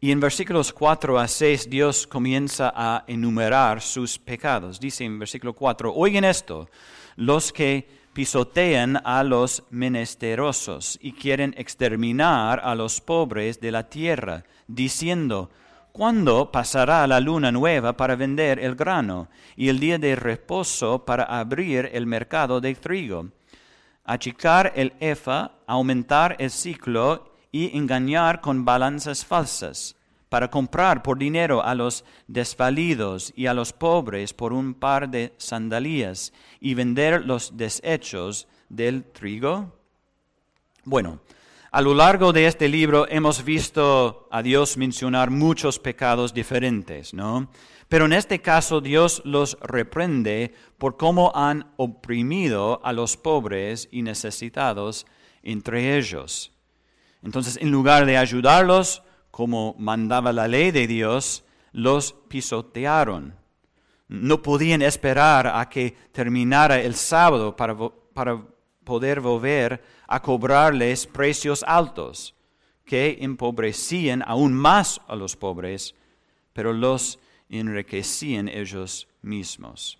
Y 0.01 0.11
en 0.11 0.21
versículos 0.21 0.71
4 0.71 1.19
a 1.19 1.27
6 1.27 1.69
Dios 1.69 2.07
comienza 2.07 2.71
a 2.73 3.03
enumerar 3.07 3.81
sus 3.81 4.17
pecados. 4.17 4.79
Dice 4.79 5.03
en 5.03 5.19
versículo 5.19 5.53
4, 5.53 5.93
oigan 5.93 6.23
esto, 6.23 6.69
los 7.17 7.51
que 7.51 7.85
pisotean 8.13 9.01
a 9.03 9.23
los 9.23 9.63
menesterosos 9.71 10.97
y 11.01 11.11
quieren 11.11 11.53
exterminar 11.57 12.61
a 12.63 12.75
los 12.75 13.01
pobres 13.01 13.59
de 13.59 13.71
la 13.71 13.89
tierra, 13.89 14.45
diciendo, 14.67 15.49
¿Cuándo 15.91 16.49
pasará 16.49 17.05
la 17.05 17.19
luna 17.19 17.51
nueva 17.51 17.97
para 17.97 18.15
vender 18.15 18.59
el 18.59 18.75
grano 18.75 19.27
y 19.57 19.67
el 19.67 19.81
día 19.81 19.97
de 19.97 20.15
reposo 20.15 21.03
para 21.03 21.23
abrir 21.23 21.89
el 21.91 22.05
mercado 22.05 22.61
de 22.61 22.73
trigo? 22.75 23.27
Achicar 24.05 24.71
el 24.77 24.93
efa, 25.01 25.51
aumentar 25.67 26.37
el 26.39 26.51
ciclo 26.51 27.33
y 27.51 27.77
engañar 27.77 28.41
con 28.41 28.65
balanzas 28.65 29.25
falsas, 29.25 29.95
para 30.29 30.49
comprar 30.49 31.01
por 31.01 31.17
dinero 31.17 31.63
a 31.63 31.73
los 31.73 32.05
desvalidos 32.27 33.33
y 33.35 33.47
a 33.47 33.53
los 33.53 33.73
pobres 33.73 34.33
por 34.33 34.53
un 34.53 34.75
par 34.75 35.09
de 35.09 35.33
sandalias 35.37 36.31
y 36.59 36.75
vender 36.75 37.25
los 37.25 37.57
desechos 37.57 38.47
del 38.69 39.03
trigo? 39.03 39.73
Bueno, 40.85 41.19
a 41.71 41.81
lo 41.81 41.93
largo 41.93 42.31
de 42.31 42.47
este 42.47 42.69
libro 42.69 43.07
hemos 43.09 43.43
visto 43.43 44.27
a 44.31 44.41
Dios 44.41 44.77
mencionar 44.77 45.29
muchos 45.29 45.79
pecados 45.79 46.33
diferentes, 46.33 47.13
¿no? 47.13 47.49
Pero 47.87 48.05
en 48.05 48.13
este 48.13 48.39
caso 48.39 48.81
Dios 48.81 49.21
los 49.25 49.57
reprende 49.61 50.53
por 50.77 50.95
cómo 50.95 51.31
han 51.35 51.71
oprimido 51.77 52.81
a 52.83 52.93
los 52.93 53.17
pobres 53.17 53.87
y 53.91 54.03
necesitados 54.03 55.07
entre 55.41 55.97
ellos. 55.97 56.51
Entonces, 57.23 57.57
en 57.61 57.71
lugar 57.71 58.05
de 58.05 58.17
ayudarlos, 58.17 59.03
como 59.31 59.75
mandaba 59.77 60.33
la 60.33 60.47
ley 60.47 60.71
de 60.71 60.87
Dios, 60.87 61.43
los 61.71 62.13
pisotearon. 62.27 63.35
No 64.07 64.41
podían 64.41 64.81
esperar 64.81 65.47
a 65.47 65.69
que 65.69 65.95
terminara 66.11 66.81
el 66.81 66.95
sábado 66.95 67.55
para, 67.55 67.75
para 68.13 68.41
poder 68.83 69.21
volver 69.21 69.83
a 70.07 70.21
cobrarles 70.21 71.05
precios 71.05 71.63
altos 71.67 72.33
que 72.85 73.19
empobrecían 73.21 74.23
aún 74.25 74.53
más 74.53 74.99
a 75.07 75.15
los 75.15 75.35
pobres, 75.35 75.93
pero 76.53 76.73
los 76.73 77.19
enriquecían 77.49 78.47
ellos 78.47 79.07
mismos. 79.21 79.99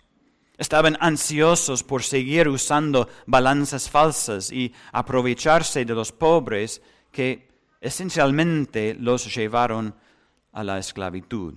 Estaban 0.58 0.98
ansiosos 1.00 1.84
por 1.84 2.02
seguir 2.02 2.48
usando 2.48 3.08
balanzas 3.26 3.88
falsas 3.88 4.50
y 4.50 4.74
aprovecharse 4.92 5.84
de 5.84 5.94
los 5.94 6.10
pobres 6.10 6.82
que 7.10 7.48
esencialmente 7.80 8.94
los 8.94 9.34
llevaron 9.34 9.94
a 10.52 10.64
la 10.64 10.78
esclavitud. 10.78 11.54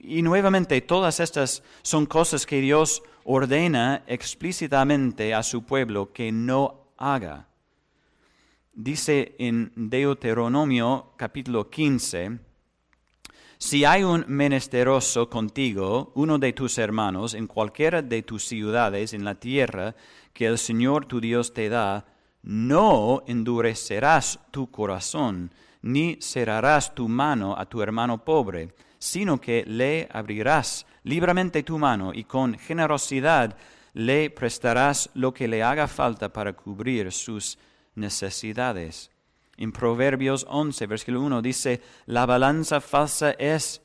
Y 0.00 0.22
nuevamente, 0.22 0.80
todas 0.80 1.20
estas 1.20 1.62
son 1.82 2.06
cosas 2.06 2.46
que 2.46 2.60
Dios 2.60 3.02
ordena 3.24 4.02
explícitamente 4.06 5.34
a 5.34 5.42
su 5.42 5.62
pueblo 5.62 6.12
que 6.12 6.32
no 6.32 6.92
haga. 6.96 7.46
Dice 8.72 9.36
en 9.38 9.72
Deuteronomio 9.76 11.12
capítulo 11.16 11.68
15, 11.68 12.38
si 13.58 13.84
hay 13.84 14.04
un 14.04 14.24
menesteroso 14.26 15.28
contigo, 15.28 16.12
uno 16.14 16.38
de 16.38 16.54
tus 16.54 16.78
hermanos, 16.78 17.34
en 17.34 17.46
cualquiera 17.46 18.00
de 18.00 18.22
tus 18.22 18.46
ciudades 18.46 19.12
en 19.12 19.22
la 19.22 19.34
tierra 19.34 19.94
que 20.32 20.46
el 20.46 20.56
Señor 20.56 21.04
tu 21.04 21.20
Dios 21.20 21.52
te 21.52 21.68
da, 21.68 22.06
no 22.42 23.22
endurecerás 23.26 24.38
tu 24.50 24.70
corazón, 24.70 25.52
ni 25.82 26.18
cerrarás 26.20 26.94
tu 26.94 27.08
mano 27.08 27.56
a 27.56 27.66
tu 27.66 27.82
hermano 27.82 28.24
pobre, 28.24 28.74
sino 28.98 29.40
que 29.40 29.64
le 29.66 30.08
abrirás 30.12 30.86
libremente 31.04 31.62
tu 31.62 31.78
mano 31.78 32.12
y 32.14 32.24
con 32.24 32.58
generosidad 32.58 33.56
le 33.94 34.30
prestarás 34.30 35.10
lo 35.14 35.32
que 35.32 35.48
le 35.48 35.62
haga 35.62 35.88
falta 35.88 36.32
para 36.32 36.52
cubrir 36.52 37.10
sus 37.12 37.58
necesidades. 37.94 39.10
En 39.56 39.72
Proverbios 39.72 40.46
11, 40.48 40.86
versículo 40.86 41.22
1 41.22 41.42
dice, 41.42 41.82
la 42.06 42.24
balanza 42.24 42.80
falsa 42.80 43.32
es 43.32 43.82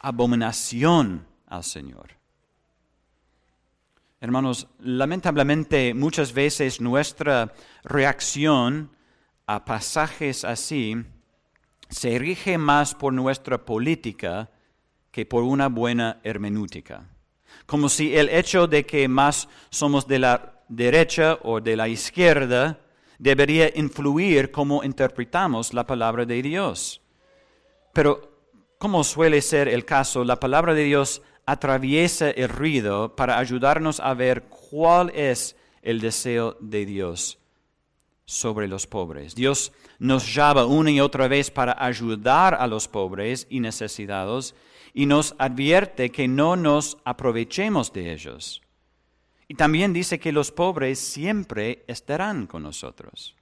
abominación 0.00 1.26
al 1.46 1.62
Señor. 1.62 2.21
Hermanos, 4.22 4.68
lamentablemente 4.78 5.94
muchas 5.94 6.32
veces 6.32 6.80
nuestra 6.80 7.52
reacción 7.82 8.92
a 9.48 9.64
pasajes 9.64 10.44
así 10.44 10.94
se 11.90 12.20
rige 12.20 12.56
más 12.56 12.94
por 12.94 13.12
nuestra 13.12 13.64
política 13.64 14.48
que 15.10 15.26
por 15.26 15.42
una 15.42 15.68
buena 15.68 16.20
hermenéutica. 16.22 17.08
Como 17.66 17.88
si 17.88 18.16
el 18.16 18.28
hecho 18.28 18.68
de 18.68 18.86
que 18.86 19.08
más 19.08 19.48
somos 19.70 20.06
de 20.06 20.20
la 20.20 20.62
derecha 20.68 21.40
o 21.42 21.60
de 21.60 21.74
la 21.74 21.88
izquierda 21.88 22.78
debería 23.18 23.72
influir 23.74 24.52
cómo 24.52 24.84
interpretamos 24.84 25.74
la 25.74 25.84
palabra 25.84 26.24
de 26.24 26.40
Dios. 26.42 27.02
Pero, 27.92 28.38
como 28.78 29.02
suele 29.02 29.42
ser 29.42 29.66
el 29.66 29.84
caso, 29.84 30.22
la 30.22 30.38
palabra 30.38 30.74
de 30.74 30.84
Dios 30.84 31.22
atraviesa 31.46 32.30
el 32.30 32.48
ruido 32.48 33.16
para 33.16 33.38
ayudarnos 33.38 34.00
a 34.00 34.14
ver 34.14 34.44
cuál 34.44 35.10
es 35.10 35.56
el 35.82 36.00
deseo 36.00 36.56
de 36.60 36.86
Dios 36.86 37.38
sobre 38.24 38.68
los 38.68 38.86
pobres. 38.86 39.34
Dios 39.34 39.72
nos 39.98 40.34
llama 40.34 40.64
una 40.64 40.90
y 40.90 41.00
otra 41.00 41.28
vez 41.28 41.50
para 41.50 41.76
ayudar 41.84 42.54
a 42.54 42.66
los 42.66 42.88
pobres 42.88 43.46
y 43.50 43.60
necesitados 43.60 44.54
y 44.94 45.06
nos 45.06 45.34
advierte 45.38 46.10
que 46.10 46.28
no 46.28 46.56
nos 46.56 46.98
aprovechemos 47.04 47.92
de 47.92 48.12
ellos. 48.12 48.62
Y 49.48 49.54
también 49.54 49.92
dice 49.92 50.18
que 50.18 50.32
los 50.32 50.50
pobres 50.50 50.98
siempre 50.98 51.84
estarán 51.86 52.46
con 52.46 52.62
nosotros. 52.62 53.34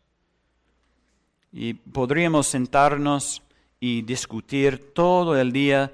Y 1.52 1.75
podríamos 1.75 2.47
sentarnos 2.47 3.42
y 3.78 4.02
discutir 4.02 4.92
todo 4.92 5.38
el 5.38 5.52
día 5.52 5.92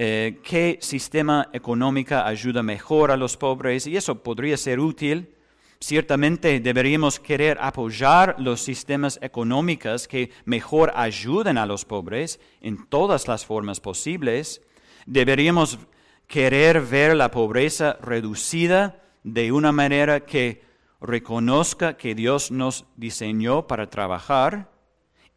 eh, 0.00 0.38
qué 0.44 0.78
sistema 0.80 1.48
económico 1.52 2.14
ayuda 2.14 2.62
mejor 2.62 3.10
a 3.10 3.16
los 3.16 3.36
pobres, 3.36 3.84
y 3.88 3.96
eso 3.96 4.22
podría 4.22 4.56
ser 4.56 4.78
útil. 4.78 5.34
Ciertamente 5.80 6.60
deberíamos 6.60 7.18
querer 7.18 7.58
apoyar 7.60 8.36
los 8.38 8.60
sistemas 8.60 9.18
económicos 9.22 10.06
que 10.06 10.30
mejor 10.44 10.92
ayuden 10.94 11.58
a 11.58 11.66
los 11.66 11.84
pobres 11.84 12.38
en 12.60 12.86
todas 12.86 13.26
las 13.26 13.44
formas 13.44 13.80
posibles. 13.80 14.62
Deberíamos 15.04 15.80
querer 16.28 16.80
ver 16.80 17.16
la 17.16 17.32
pobreza 17.32 17.98
reducida 18.00 19.02
de 19.24 19.50
una 19.50 19.72
manera 19.72 20.20
que 20.20 20.62
reconozca 21.00 21.96
que 21.96 22.14
Dios 22.14 22.52
nos 22.52 22.84
diseñó 22.94 23.66
para 23.66 23.90
trabajar 23.90 24.70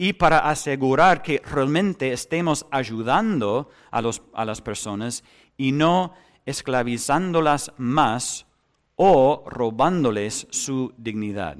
y 0.01 0.13
para 0.13 0.49
asegurar 0.49 1.21
que 1.21 1.43
realmente 1.45 2.11
estemos 2.11 2.65
ayudando 2.71 3.69
a, 3.91 4.01
a 4.33 4.45
las 4.45 4.59
personas 4.59 5.23
y 5.57 5.73
no 5.73 6.15
esclavizándolas 6.43 7.71
más 7.77 8.47
o 8.95 9.43
robándoles 9.45 10.47
su 10.49 10.91
dignidad. 10.97 11.55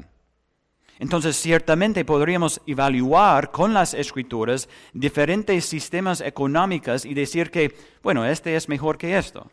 Entonces, 0.98 1.36
ciertamente 1.38 2.04
podríamos 2.04 2.60
evaluar 2.66 3.52
con 3.52 3.76
las 3.76 3.94
escrituras 3.94 4.68
diferentes 4.92 5.64
sistemas 5.66 6.20
económicos 6.20 7.06
y 7.06 7.14
decir 7.14 7.52
que, 7.52 7.78
bueno, 8.02 8.26
este 8.26 8.56
es 8.56 8.68
mejor 8.68 8.98
que 8.98 9.20
esto. 9.20 9.52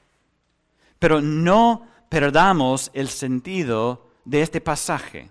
Pero 0.98 1.20
no 1.20 1.86
perdamos 2.08 2.90
el 2.94 3.10
sentido 3.10 4.08
de 4.24 4.40
este 4.40 4.62
pasaje. 4.62 5.28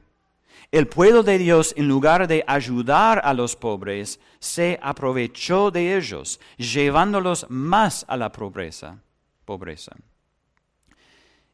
El 0.71 0.87
pueblo 0.87 1.23
de 1.23 1.37
Dios, 1.37 1.73
en 1.77 1.87
lugar 1.87 2.27
de 2.27 2.43
ayudar 2.45 3.21
a 3.23 3.33
los 3.33 3.55
pobres, 3.55 4.19
se 4.39 4.77
aprovechó 4.81 5.71
de 5.71 5.95
ellos, 5.95 6.41
llevándolos 6.57 7.45
más 7.49 8.05
a 8.09 8.17
la 8.17 8.31
pobreza. 8.31 8.99
pobreza. 9.45 9.95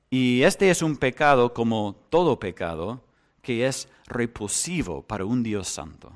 Y 0.10 0.41
este 0.41 0.69
es 0.69 0.82
un 0.82 0.97
pecado 0.97 1.54
como 1.54 1.95
todo 2.10 2.39
pecado, 2.39 3.04
que 3.43 3.67
es 3.67 3.88
repulsivo 4.08 5.04
para 5.04 5.26
un 5.26 5.43
Dios 5.43 5.67
santo. 5.67 6.12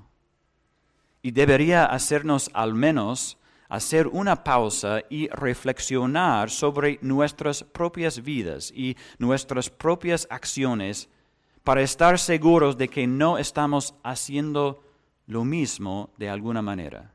Y 1.21 1.31
debería 1.31 1.86
hacernos 1.86 2.49
al 2.53 2.73
menos 2.73 3.38
hacer 3.69 4.07
una 4.07 4.43
pausa 4.43 5.03
y 5.10 5.27
reflexionar 5.27 6.49
sobre 6.49 6.97
nuestras 7.01 7.63
propias 7.63 8.23
vidas 8.23 8.71
y 8.73 8.95
nuestras 9.19 9.69
propias 9.69 10.27
acciones 10.31 11.10
para 11.67 11.82
estar 11.82 12.17
seguros 12.17 12.77
de 12.77 12.88
que 12.88 13.08
no 13.08 13.38
estamos 13.38 13.93
haciendo 14.01 14.86
lo 15.25 15.43
mismo 15.43 16.12
de 16.15 16.30
alguna 16.30 16.62
manera. 16.62 17.12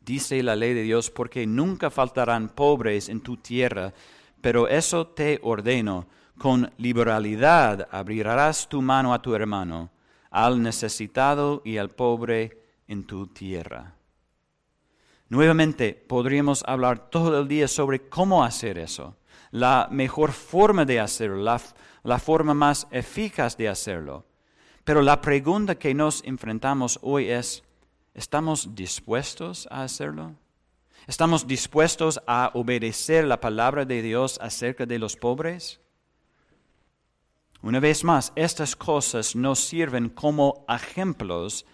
Dice 0.00 0.42
la 0.42 0.56
ley 0.56 0.74
de 0.74 0.82
Dios, 0.82 1.12
porque 1.12 1.46
nunca 1.46 1.90
faltarán 1.90 2.48
pobres 2.48 3.08
en 3.08 3.20
tu 3.20 3.36
tierra, 3.36 3.94
pero 4.40 4.66
eso 4.66 5.06
te 5.06 5.38
ordeno, 5.44 6.08
con 6.36 6.72
liberalidad 6.78 7.86
abrirás 7.92 8.68
tu 8.68 8.82
mano 8.82 9.14
a 9.14 9.22
tu 9.22 9.36
hermano, 9.36 9.92
al 10.32 10.60
necesitado 10.60 11.62
y 11.64 11.76
al 11.76 11.90
pobre 11.90 12.60
en 12.88 13.04
tu 13.04 13.28
tierra. 13.28 13.94
Nuevamente, 15.28 15.94
podríamos 15.94 16.64
hablar 16.66 17.08
todo 17.08 17.40
el 17.40 17.46
día 17.46 17.68
sobre 17.68 18.08
cómo 18.08 18.42
hacer 18.42 18.78
eso, 18.78 19.14
la 19.50 19.88
mejor 19.90 20.32
forma 20.32 20.84
de 20.84 21.00
hacerlo, 21.00 21.36
la, 21.36 21.60
la 22.02 22.18
forma 22.18 22.54
más 22.54 22.86
eficaz 22.90 23.56
de 23.56 23.68
hacerlo. 23.68 24.26
Pero 24.84 25.00
la 25.00 25.20
pregunta 25.20 25.76
que 25.76 25.94
nos 25.94 26.22
enfrentamos 26.24 26.98
hoy 27.02 27.30
es, 27.30 27.62
¿estamos 28.14 28.74
dispuestos 28.74 29.66
a 29.70 29.82
hacerlo? 29.82 30.34
¿Estamos 31.06 31.46
dispuestos 31.46 32.20
a 32.26 32.50
obedecer 32.54 33.24
la 33.24 33.40
palabra 33.40 33.84
de 33.84 34.02
Dios 34.02 34.38
acerca 34.40 34.86
de 34.86 34.98
los 34.98 35.16
pobres? 35.16 35.80
Una 37.62 37.80
vez 37.80 38.04
más, 38.04 38.32
estas 38.36 38.76
cosas 38.76 39.34
nos 39.34 39.58
sirven 39.58 40.10
como 40.10 40.66
ejemplos 40.68 41.64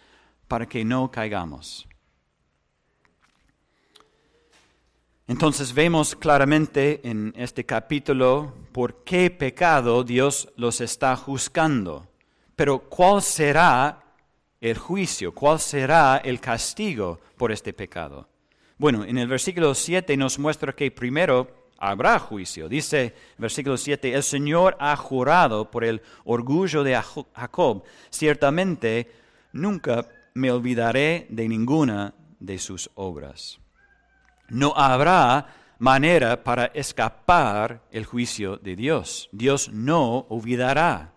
para 0.46 0.66
que 0.66 0.85
no 0.85 1.11
caigamos. 1.11 1.89
Entonces 5.30 5.72
vemos 5.72 6.16
claramente 6.16 7.00
en 7.08 7.32
este 7.36 7.64
capítulo 7.64 8.52
por 8.72 9.04
qué 9.04 9.30
pecado 9.30 10.02
Dios 10.02 10.48
los 10.56 10.80
está 10.80 11.14
juzgando. 11.14 12.08
Pero 12.56 12.80
¿cuál 12.80 13.22
será 13.22 14.02
el 14.60 14.76
juicio? 14.76 15.32
¿Cuál 15.32 15.60
será 15.60 16.16
el 16.16 16.40
castigo 16.40 17.20
por 17.36 17.52
este 17.52 17.72
pecado? 17.72 18.28
Bueno, 18.76 19.04
en 19.04 19.18
el 19.18 19.28
versículo 19.28 19.72
7 19.72 20.16
nos 20.16 20.36
muestra 20.36 20.72
que 20.72 20.90
primero 20.90 21.68
habrá 21.78 22.18
juicio. 22.18 22.68
Dice 22.68 23.14
versículo 23.38 23.76
7, 23.76 24.12
el 24.12 24.24
Señor 24.24 24.76
ha 24.80 24.96
jurado 24.96 25.70
por 25.70 25.84
el 25.84 26.02
orgullo 26.24 26.82
de 26.82 27.00
Jacob, 27.36 27.84
ciertamente 28.10 29.12
nunca 29.52 30.08
me 30.34 30.50
olvidaré 30.50 31.28
de 31.30 31.46
ninguna 31.48 32.14
de 32.40 32.58
sus 32.58 32.90
obras. 32.96 33.60
No 34.50 34.74
habrá 34.76 35.54
manera 35.78 36.44
para 36.44 36.66
escapar 36.66 37.82
el 37.90 38.04
juicio 38.04 38.56
de 38.58 38.76
Dios. 38.76 39.28
Dios 39.32 39.70
no 39.72 40.26
olvidará. 40.28 41.14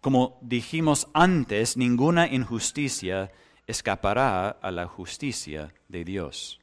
Como 0.00 0.38
dijimos 0.42 1.08
antes, 1.12 1.76
ninguna 1.76 2.26
injusticia 2.26 3.30
escapará 3.66 4.48
a 4.48 4.70
la 4.70 4.86
justicia 4.86 5.72
de 5.88 6.04
Dios. 6.04 6.60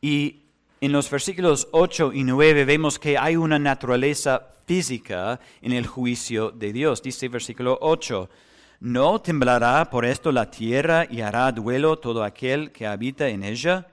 Y 0.00 0.44
En 0.82 0.92
los 0.92 1.10
versículos 1.10 1.68
8 1.72 2.12
y 2.14 2.24
9 2.24 2.64
vemos 2.64 2.98
que 2.98 3.18
hay 3.18 3.36
una 3.36 3.58
naturaleza 3.58 4.46
física 4.64 5.38
en 5.60 5.72
el 5.72 5.86
juicio 5.86 6.52
de 6.52 6.72
Dios. 6.72 7.02
Dice 7.02 7.28
versículo 7.28 7.76
8, 7.82 8.30
¿no 8.80 9.20
temblará 9.20 9.90
por 9.90 10.04
esto 10.04 10.32
la 10.32 10.50
tierra 10.50 11.06
y 11.08 11.20
hará 11.20 11.52
duelo 11.52 11.98
todo 11.98 12.24
aquel 12.24 12.72
que 12.72 12.86
habita 12.86 13.28
en 13.28 13.44
ella? 13.44 13.86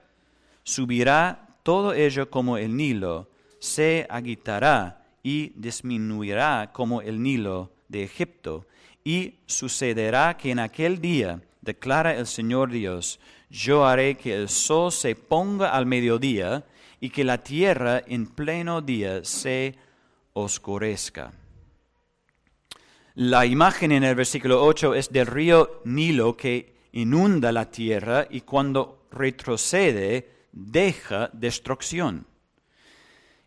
Subirá 0.64 1.48
todo 1.64 1.94
ello 1.94 2.30
como 2.30 2.58
el 2.58 2.76
Nilo, 2.76 3.30
se 3.60 4.08
agitará 4.10 5.06
y 5.22 5.52
disminuirá 5.56 6.72
como 6.72 7.02
el 7.02 7.22
Nilo 7.22 7.72
de 7.90 8.04
Egipto. 8.04 8.66
Y 9.04 9.36
sucederá 9.46 10.38
que 10.38 10.52
en 10.52 10.60
aquel 10.60 11.00
día, 11.00 11.42
declara 11.62 12.16
el 12.16 12.28
Señor 12.28 12.72
Dios, 12.72 13.20
yo 13.50 13.86
haré 13.86 14.16
que 14.16 14.34
el 14.36 14.50
sol 14.50 14.92
se 14.92 15.16
ponga 15.16 15.70
al 15.70 15.86
mediodía 15.86 16.66
y 17.00 17.10
que 17.10 17.24
la 17.24 17.38
tierra 17.38 18.02
en 18.08 18.28
pleno 18.28 18.82
día 18.82 19.24
se 19.24 19.76
oscurezca. 20.34 21.32
La 23.20 23.48
imagen 23.48 23.92
en 23.92 24.04
el 24.04 24.14
versículo 24.14 24.64
8 24.64 24.94
es 24.94 25.12
del 25.12 25.26
río 25.26 25.82
Nilo 25.86 26.38
que 26.38 26.76
inunda 26.92 27.52
la 27.52 27.66
tierra 27.66 28.28
y 28.30 28.42
cuando 28.42 29.08
retrocede 29.10 30.46
deja 30.52 31.32
destrucción. 31.34 32.28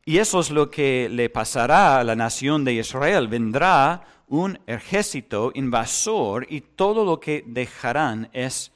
Y 0.04 0.18
eso 0.18 0.40
es 0.40 0.50
lo 0.50 0.68
que 0.68 1.08
le 1.08 1.30
pasará 1.30 2.00
a 2.00 2.02
la 2.02 2.16
nación 2.16 2.64
de 2.64 2.72
Israel. 2.72 3.28
Vendrá 3.28 4.02
un 4.26 4.58
ejército 4.66 5.52
invasor 5.54 6.48
y 6.50 6.62
todo 6.62 7.04
lo 7.04 7.20
que 7.20 7.44
dejarán 7.46 8.28
es 8.32 8.72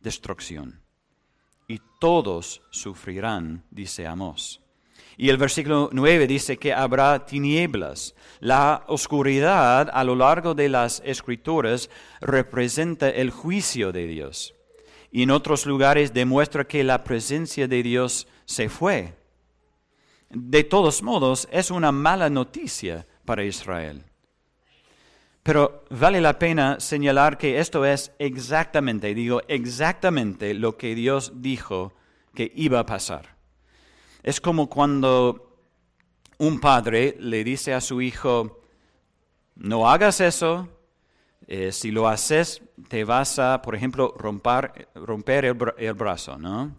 destrucción 0.00 0.80
y 1.66 1.78
todos 2.00 2.62
sufrirán, 2.70 3.64
dice 3.70 4.06
Amós. 4.06 4.62
Y 5.20 5.30
el 5.30 5.36
versículo 5.36 5.90
9 5.92 6.28
dice 6.28 6.58
que 6.58 6.72
habrá 6.72 7.26
tinieblas. 7.26 8.14
La 8.38 8.84
oscuridad 8.86 9.90
a 9.92 10.04
lo 10.04 10.14
largo 10.14 10.54
de 10.54 10.68
las 10.68 11.02
escrituras 11.04 11.90
representa 12.20 13.10
el 13.10 13.32
juicio 13.32 13.90
de 13.90 14.06
Dios. 14.06 14.54
Y 15.10 15.24
en 15.24 15.32
otros 15.32 15.66
lugares 15.66 16.14
demuestra 16.14 16.68
que 16.68 16.84
la 16.84 17.02
presencia 17.02 17.66
de 17.66 17.82
Dios 17.82 18.28
se 18.44 18.68
fue. 18.68 19.14
De 20.30 20.62
todos 20.62 21.02
modos, 21.02 21.48
es 21.50 21.72
una 21.72 21.90
mala 21.90 22.30
noticia 22.30 23.04
para 23.24 23.42
Israel. 23.42 24.04
Pero 25.42 25.84
vale 25.90 26.20
la 26.20 26.38
pena 26.38 26.78
señalar 26.78 27.38
que 27.38 27.58
esto 27.58 27.84
es 27.84 28.12
exactamente, 28.20 29.14
digo 29.14 29.42
exactamente 29.48 30.54
lo 30.54 30.76
que 30.76 30.94
Dios 30.94 31.32
dijo 31.42 31.92
que 32.34 32.52
iba 32.54 32.78
a 32.78 32.86
pasar. 32.86 33.37
Es 34.28 34.42
como 34.42 34.68
cuando 34.68 35.56
un 36.36 36.60
padre 36.60 37.16
le 37.18 37.42
dice 37.42 37.72
a 37.72 37.80
su 37.80 38.02
hijo, 38.02 38.60
no 39.56 39.88
hagas 39.88 40.20
eso, 40.20 40.68
eh, 41.46 41.72
si 41.72 41.90
lo 41.90 42.06
haces 42.06 42.60
te 42.88 43.04
vas 43.04 43.38
a, 43.38 43.62
por 43.62 43.74
ejemplo, 43.74 44.14
romper, 44.18 45.46
el, 45.46 45.56
el 45.78 45.94
brazo, 45.94 46.36
¿no? 46.36 46.76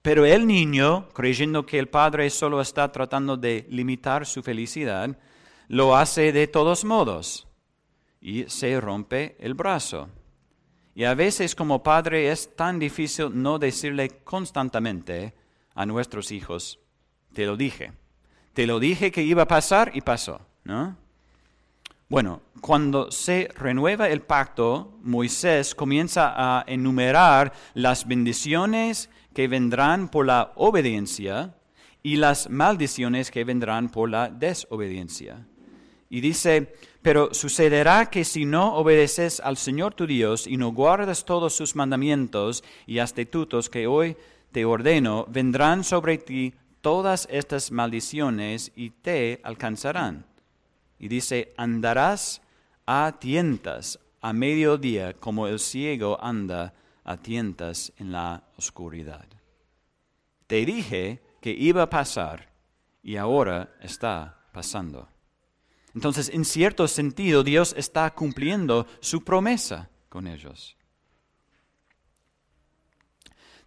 Pero 0.00 0.24
el 0.24 0.46
niño, 0.46 1.08
creyendo 1.12 1.66
que 1.66 1.80
el 1.80 1.88
padre 1.88 2.30
solo 2.30 2.60
está 2.60 2.92
tratando 2.92 3.36
de 3.36 3.66
limitar 3.68 4.24
su 4.24 4.44
felicidad, 4.44 5.18
lo 5.66 5.96
hace 5.96 6.30
de 6.30 6.46
todos 6.46 6.84
modos 6.84 7.48
y 8.20 8.44
se 8.44 8.80
rompe 8.80 9.36
el 9.40 9.54
brazo. 9.54 10.08
Y 10.94 11.02
a 11.02 11.14
veces 11.14 11.56
como 11.56 11.82
padre 11.82 12.30
es 12.30 12.54
tan 12.54 12.78
difícil 12.78 13.30
no 13.32 13.58
decirle 13.58 14.20
constantemente 14.22 15.34
a 15.76 15.86
nuestros 15.86 16.32
hijos, 16.32 16.80
te 17.32 17.46
lo 17.46 17.56
dije, 17.56 17.92
te 18.54 18.66
lo 18.66 18.80
dije 18.80 19.12
que 19.12 19.22
iba 19.22 19.42
a 19.42 19.48
pasar 19.48 19.92
y 19.94 20.00
pasó, 20.00 20.40
¿no? 20.64 20.96
Bueno, 22.08 22.40
cuando 22.60 23.10
se 23.10 23.48
renueva 23.56 24.08
el 24.08 24.22
pacto, 24.22 24.98
Moisés 25.02 25.74
comienza 25.74 26.32
a 26.36 26.64
enumerar 26.66 27.52
las 27.74 28.06
bendiciones 28.06 29.10
que 29.34 29.48
vendrán 29.48 30.08
por 30.08 30.24
la 30.24 30.52
obediencia 30.54 31.54
y 32.02 32.16
las 32.16 32.48
maldiciones 32.48 33.30
que 33.30 33.44
vendrán 33.44 33.90
por 33.90 34.08
la 34.08 34.30
desobediencia. 34.30 35.46
Y 36.08 36.20
dice, 36.20 36.74
pero 37.02 37.34
sucederá 37.34 38.06
que 38.06 38.24
si 38.24 38.44
no 38.44 38.76
obedeces 38.76 39.40
al 39.40 39.56
Señor 39.56 39.94
tu 39.94 40.06
Dios 40.06 40.46
y 40.46 40.56
no 40.56 40.72
guardas 40.72 41.24
todos 41.24 41.56
sus 41.56 41.74
mandamientos 41.74 42.62
y 42.86 42.98
estatutos 42.98 43.68
que 43.68 43.88
hoy 43.88 44.16
te 44.56 44.64
ordeno, 44.64 45.26
vendrán 45.28 45.84
sobre 45.84 46.16
ti 46.16 46.54
todas 46.80 47.28
estas 47.30 47.70
maldiciones 47.70 48.72
y 48.74 48.88
te 48.88 49.38
alcanzarán. 49.42 50.24
Y 50.98 51.08
dice, 51.08 51.52
andarás 51.58 52.40
a 52.86 53.18
tientas 53.20 53.98
a 54.22 54.32
mediodía 54.32 55.12
como 55.12 55.46
el 55.46 55.58
ciego 55.58 56.18
anda 56.24 56.72
a 57.04 57.18
tientas 57.18 57.92
en 57.98 58.12
la 58.12 58.44
oscuridad. 58.56 59.26
Te 60.46 60.64
dije 60.64 61.20
que 61.42 61.50
iba 61.50 61.82
a 61.82 61.90
pasar 61.90 62.48
y 63.02 63.16
ahora 63.16 63.76
está 63.82 64.40
pasando. 64.54 65.06
Entonces, 65.94 66.30
en 66.30 66.46
cierto 66.46 66.88
sentido, 66.88 67.44
Dios 67.44 67.74
está 67.76 68.10
cumpliendo 68.14 68.86
su 69.00 69.22
promesa 69.22 69.90
con 70.08 70.26
ellos. 70.26 70.78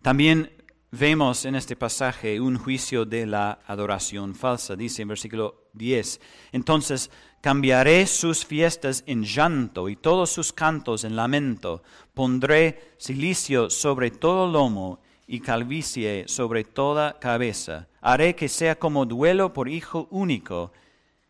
También 0.01 0.58
vemos 0.91 1.45
en 1.45 1.55
este 1.55 1.75
pasaje 1.75 2.39
un 2.39 2.57
juicio 2.57 3.05
de 3.05 3.25
la 3.25 3.59
adoración 3.67 4.35
falsa. 4.35 4.75
Dice 4.75 5.01
en 5.03 5.09
versículo 5.09 5.69
10, 5.73 6.19
entonces 6.51 7.11
cambiaré 7.41 8.05
sus 8.07 8.45
fiestas 8.45 9.03
en 9.05 9.23
llanto 9.23 9.89
y 9.89 9.95
todos 9.95 10.29
sus 10.29 10.53
cantos 10.53 11.03
en 11.03 11.15
lamento. 11.15 11.83
Pondré 12.13 12.93
silicio 12.97 13.69
sobre 13.69 14.11
todo 14.11 14.51
lomo 14.51 14.99
y 15.27 15.41
calvicie 15.41 16.25
sobre 16.27 16.63
toda 16.63 17.19
cabeza. 17.19 17.87
Haré 18.01 18.35
que 18.35 18.49
sea 18.49 18.77
como 18.77 19.05
duelo 19.05 19.53
por 19.53 19.69
hijo 19.69 20.07
único 20.09 20.71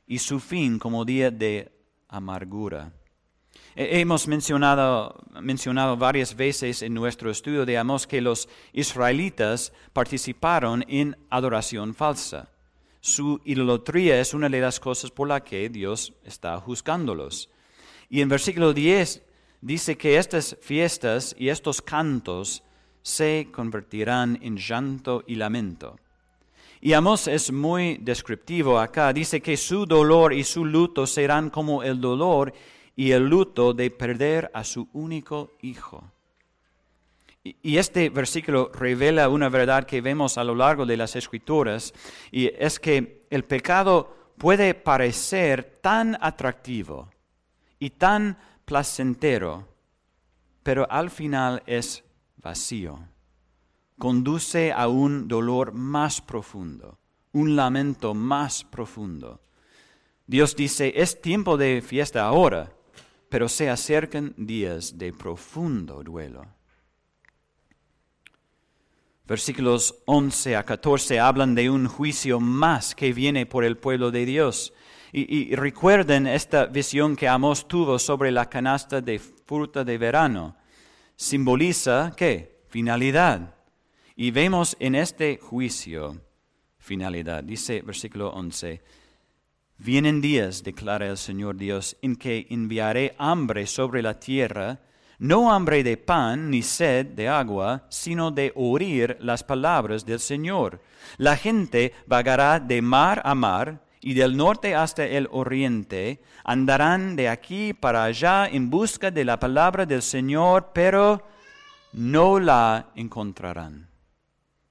y 0.08 0.20
su 0.20 0.40
fin 0.40 0.80
como 0.80 1.04
día 1.06 1.32
de 1.32 1.72
amargura. 2.08 2.94
Hemos 3.76 4.28
mencionado, 4.28 5.16
mencionado 5.42 5.96
varias 5.96 6.36
veces 6.36 6.82
en 6.82 6.94
nuestro 6.94 7.32
estudio 7.32 7.66
de 7.66 7.78
Amos 7.78 8.08
que 8.08 8.20
los 8.20 8.50
israelitas 8.74 9.72
participaron 9.94 10.84
en 10.88 11.16
adoración 11.30 11.94
falsa. 11.94 12.50
Su 13.00 13.40
idolatría 13.46 14.20
es 14.20 14.34
una 14.34 14.50
de 14.50 14.60
las 14.60 14.80
cosas 14.80 15.12
por 15.12 15.30
las 15.30 15.44
que 15.44 15.70
Dios 15.70 16.14
está 16.26 16.60
juzgándolos. 16.60 17.50
Y 18.10 18.22
en 18.22 18.28
versículo 18.28 18.74
10 18.74 19.22
dice 19.62 19.98
que 19.98 20.18
estas 20.18 20.58
fiestas 20.62 21.36
y 21.38 21.50
estos 21.50 21.82
cantos 21.82 22.64
se 23.02 23.48
convertirán 23.52 24.40
en 24.42 24.58
llanto 24.58 25.24
y 25.26 25.36
lamento. 25.36 25.98
Y 26.82 26.94
Amos 26.94 27.28
es 27.28 27.52
muy 27.52 27.98
descriptivo 27.98 28.80
acá. 28.80 29.12
Dice 29.14 29.42
que 29.42 29.58
su 29.58 29.86
dolor 29.86 30.34
y 30.34 30.44
su 30.44 30.66
luto 30.66 31.06
serán 31.08 31.50
como 31.50 31.84
el 31.84 32.00
dolor 32.00 32.54
y 33.00 33.14
el 33.14 33.30
luto 33.30 33.74
de 33.74 33.92
perder 33.92 34.52
a 34.54 34.66
su 34.66 34.90
único 34.92 35.54
hijo. 35.62 36.12
Y 37.44 37.78
este 37.78 38.10
versículo 38.10 38.70
revela 38.74 39.30
una 39.30 39.48
verdad 39.48 39.86
que 39.86 40.02
vemos 40.02 40.38
a 40.38 40.44
lo 40.44 40.54
largo 40.54 40.86
de 40.86 40.98
las 40.98 41.16
escrituras, 41.16 41.94
y 42.30 42.48
es 42.48 42.78
que 42.78 43.26
el 43.30 43.46
pecado 43.46 44.34
puede 44.38 44.74
parecer 44.74 45.80
tan 45.82 46.18
atractivo 46.20 47.10
y 47.80 47.92
tan 47.92 48.38
placentero, 48.66 49.70
pero 50.62 50.86
al 50.92 51.10
final 51.10 51.64
es 51.66 52.04
vacío 52.36 53.00
conduce 53.98 54.72
a 54.72 54.88
un 54.88 55.28
dolor 55.28 55.74
más 55.74 56.22
profundo, 56.22 56.98
un 57.34 57.56
lamento 57.56 58.14
más 58.14 58.64
profundo. 58.64 59.42
Dios 60.26 60.56
dice, 60.56 60.94
es 60.96 61.22
tiempo 61.22 61.58
de 61.58 61.82
fiesta 61.82 62.24
ahora, 62.24 62.72
pero 63.30 63.48
se 63.48 63.70
acercan 63.70 64.34
días 64.38 64.98
de 64.98 65.14
profundo 65.14 66.04
duelo. 66.04 66.46
Versículos 69.26 69.96
11 70.06 70.56
a 70.56 70.66
14 70.66 71.20
hablan 71.20 71.54
de 71.54 71.70
un 71.70 71.88
juicio 71.88 72.40
más 72.40 72.96
que 72.96 73.14
viene 73.14 73.46
por 73.46 73.64
el 73.64 73.78
pueblo 73.78 74.10
de 74.10 74.26
Dios. 74.26 74.74
Y, 75.12 75.56
recuerden 75.56 76.28
esta 76.28 76.66
visión 76.66 77.16
que 77.16 77.28
Amos 77.28 77.68
tuvo 77.68 77.98
sobre 77.98 78.32
la 78.32 78.50
canasta 78.50 79.02
de 79.02 79.20
fruta 79.20 79.84
de 79.84 79.98
verano. 79.98 80.56
Simboliza, 81.16 82.14
¿qué? 82.16 82.62
Finalidad. 82.70 83.56
Y 84.16 84.32
vemos 84.32 84.76
en 84.80 84.96
este 84.96 85.38
juicio 85.38 86.22
finalidad. 86.78 87.44
Dice 87.44 87.82
versículo 87.82 88.30
11, 88.30 88.82
vienen 89.80 90.22
días, 90.22 90.64
declara 90.64 91.08
el 91.08 91.18
Señor 91.18 91.56
Dios, 91.58 91.98
en 92.02 92.16
que 92.16 92.46
enviaré 92.50 93.16
hambre 93.18 93.66
sobre 93.66 94.02
la 94.02 94.20
tierra, 94.20 94.80
no 95.18 95.52
hambre 95.52 95.84
de 95.84 95.98
pan 95.98 96.50
ni 96.50 96.62
sed 96.62 97.06
de 97.08 97.28
agua, 97.28 97.86
sino 97.90 98.32
de 98.32 98.52
oír 98.56 99.18
las 99.20 99.44
palabras 99.44 100.06
del 100.06 100.20
Señor, 100.20 100.82
La 101.18 101.36
gente 101.38 101.94
vagará 102.06 102.60
de 102.60 102.82
mar 102.82 103.22
a 103.26 103.34
mar 103.34 103.82
y 104.02 104.14
del 104.14 104.38
norte 104.38 104.76
hasta 104.76 105.06
el 105.06 105.28
oriente, 105.32 106.22
andarán 106.44 107.16
de 107.16 107.30
aquí 107.30 107.74
para 107.74 108.04
allá 108.04 108.48
en 108.48 108.70
busca 108.70 109.12
de 109.12 109.26
la 109.26 109.40
palabra 109.40 109.86
del 109.86 110.02
Señor, 110.02 110.72
pero 110.74 111.26
no 111.94 112.40
la 112.40 112.92
encontrarán. 112.96 113.90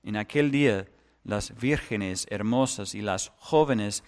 En 0.02 0.16
aquel 0.16 0.50
día 0.50 0.86
las 1.24 1.54
vírgenes 1.58 2.26
hermosas 2.30 2.94
y 2.94 3.02
las 3.02 3.32
jóvenes 3.36 4.02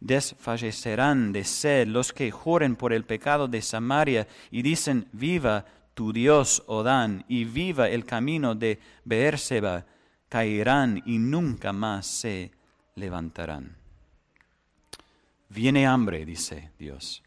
desfallecerán 0.00 1.32
de 1.32 1.44
sed, 1.44 1.88
los 1.88 2.12
que 2.12 2.30
juren 2.30 2.76
por 2.76 2.92
el 2.92 3.04
pecado 3.04 3.48
de 3.48 3.62
Samaria 3.62 4.26
y 4.50 4.62
dicen, 4.62 5.08
viva 5.12 5.64
tu 5.94 6.12
Dios, 6.12 6.62
Odán, 6.66 7.24
y 7.28 7.44
viva 7.44 7.88
el 7.88 8.04
camino 8.04 8.54
de 8.54 8.78
Beerseba, 9.04 9.86
caerán 10.28 11.02
y 11.06 11.18
nunca 11.18 11.72
más 11.72 12.06
se 12.06 12.50
levantarán. 12.94 13.76
Viene 15.48 15.86
hambre, 15.86 16.26
dice 16.26 16.70
Dios. 16.78 17.22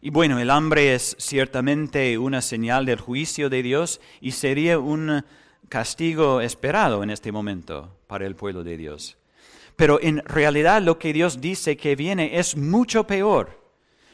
Y 0.00 0.10
bueno, 0.10 0.38
el 0.38 0.50
hambre 0.50 0.94
es 0.94 1.16
ciertamente 1.18 2.16
una 2.16 2.40
señal 2.40 2.86
del 2.86 3.00
juicio 3.00 3.50
de 3.50 3.62
Dios 3.62 4.00
y 4.20 4.32
sería 4.32 4.78
un 4.78 5.24
castigo 5.68 6.40
esperado 6.40 7.02
en 7.02 7.10
este 7.10 7.32
momento 7.32 7.98
para 8.06 8.26
el 8.26 8.36
pueblo 8.36 8.62
de 8.62 8.76
Dios. 8.76 9.18
Pero 9.76 10.00
en 10.00 10.24
realidad 10.24 10.82
lo 10.82 10.98
que 10.98 11.12
Dios 11.12 11.40
dice 11.40 11.76
que 11.76 11.94
viene 11.94 12.38
es 12.38 12.56
mucho 12.56 13.06
peor. 13.06 13.62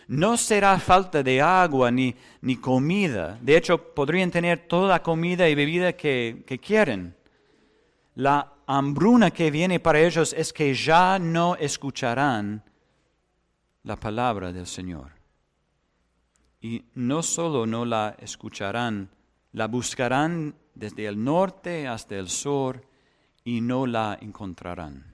No 0.08 0.36
será 0.36 0.78
falta 0.80 1.22
de 1.22 1.40
agua 1.40 1.90
ni, 1.90 2.14
ni 2.40 2.56
comida. 2.56 3.38
De 3.40 3.56
hecho, 3.56 3.94
podrían 3.94 4.30
tener 4.30 4.66
toda 4.66 4.88
la 4.88 5.02
comida 5.02 5.48
y 5.48 5.54
bebida 5.54 5.92
que, 5.92 6.42
que 6.44 6.58
quieren. 6.58 7.14
La 8.16 8.52
hambruna 8.66 9.30
que 9.30 9.50
viene 9.50 9.78
para 9.78 10.00
ellos 10.00 10.34
es 10.36 10.52
que 10.52 10.74
ya 10.74 11.18
no 11.18 11.54
escucharán 11.54 12.64
la 13.84 13.96
palabra 13.96 14.52
del 14.52 14.66
Señor. 14.66 15.12
Y 16.60 16.84
no 16.94 17.22
solo 17.22 17.66
no 17.66 17.84
la 17.84 18.16
escucharán, 18.20 19.10
la 19.52 19.66
buscarán 19.66 20.54
desde 20.74 21.06
el 21.06 21.22
norte 21.22 21.88
hasta 21.88 22.16
el 22.16 22.28
sur 22.28 22.86
y 23.44 23.60
no 23.60 23.86
la 23.86 24.18
encontrarán. 24.20 25.11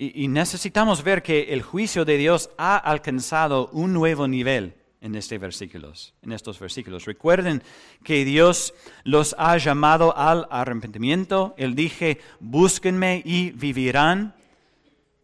Y, 0.00 0.28
necesitamos 0.28 1.02
ver 1.02 1.24
que 1.24 1.52
el 1.52 1.60
juicio 1.60 2.04
de 2.04 2.16
Dios 2.16 2.50
ha 2.56 2.76
alcanzado 2.76 3.68
un 3.72 3.92
nuevo 3.92 4.28
nivel 4.28 4.76
en, 5.00 5.16
este 5.16 5.38
versículos, 5.38 6.14
en 6.22 6.30
estos 6.30 6.60
versículos. 6.60 7.04
Recuerden 7.04 7.64
que 8.04 8.24
Dios 8.24 8.74
los 9.02 9.34
ha 9.40 9.56
llamado 9.56 10.16
al 10.16 10.46
arrepentimiento. 10.52 11.52
Él 11.58 11.74
dije, 11.74 12.20
búsquenme 12.38 13.22
y 13.24 13.50
vivirán. 13.50 14.36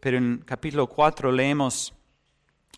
Pero 0.01 0.17
en 0.17 0.43
capítulo 0.45 0.87
4 0.87 1.31
leemos, 1.31 1.93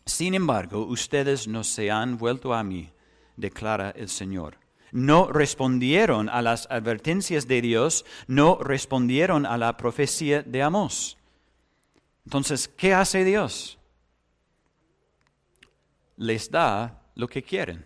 sin 0.06 0.36
embargo, 0.36 0.86
ustedes 0.86 1.48
no 1.48 1.64
se 1.64 1.90
han 1.90 2.20
vuelto 2.20 2.54
a 2.54 2.64
mí, 2.64 2.92
declara 3.36 3.90
el 3.90 4.10
Señor 4.10 4.60
no 4.94 5.28
respondieron 5.28 6.30
a 6.30 6.42
las 6.42 6.66
advertencias 6.72 7.46
de 7.46 7.62
Dios, 7.62 8.06
no 8.26 8.58
respondieron 8.58 9.46
a 9.46 9.58
la 9.58 9.76
profecía 9.76 10.44
de 10.44 10.64
Amós. 10.64 11.17
Entonces, 12.28 12.68
¿qué 12.68 12.94
hace 12.94 13.24
Dios? 13.24 13.78
Les 16.18 16.52
da 16.52 17.02
lo 17.16 17.30
que 17.30 17.42
quieren. 17.42 17.86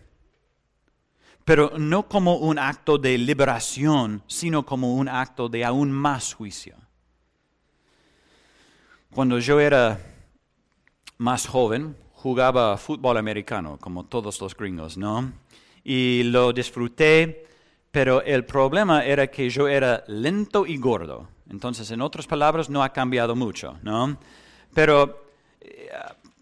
Pero 1.44 1.78
no 1.78 2.08
como 2.08 2.38
un 2.38 2.58
acto 2.58 2.98
de 2.98 3.16
liberación, 3.18 4.24
sino 4.26 4.66
como 4.66 4.96
un 4.96 5.08
acto 5.08 5.48
de 5.48 5.64
aún 5.64 5.92
más 5.92 6.34
juicio. 6.34 6.74
Cuando 9.14 9.38
yo 9.38 9.60
era 9.60 10.00
más 11.18 11.46
joven, 11.46 11.96
jugaba 12.10 12.76
fútbol 12.78 13.18
americano, 13.18 13.78
como 13.80 14.06
todos 14.06 14.40
los 14.40 14.56
gringos, 14.56 14.96
¿no? 14.96 15.32
y 15.84 16.24
lo 16.24 16.52
disfruté, 16.52 17.46
pero 17.92 18.22
el 18.22 18.46
problema 18.46 19.04
era 19.04 19.26
que 19.26 19.50
yo 19.50 19.68
era 19.68 20.02
lento 20.08 20.66
y 20.66 20.78
gordo. 20.78 21.28
Entonces, 21.50 21.90
en 21.90 22.00
otras 22.00 22.26
palabras, 22.26 22.70
no 22.70 22.82
ha 22.82 22.88
cambiado 22.88 23.36
mucho, 23.36 23.78
¿no? 23.82 24.16
Pero 24.72 25.26
eh, 25.60 25.90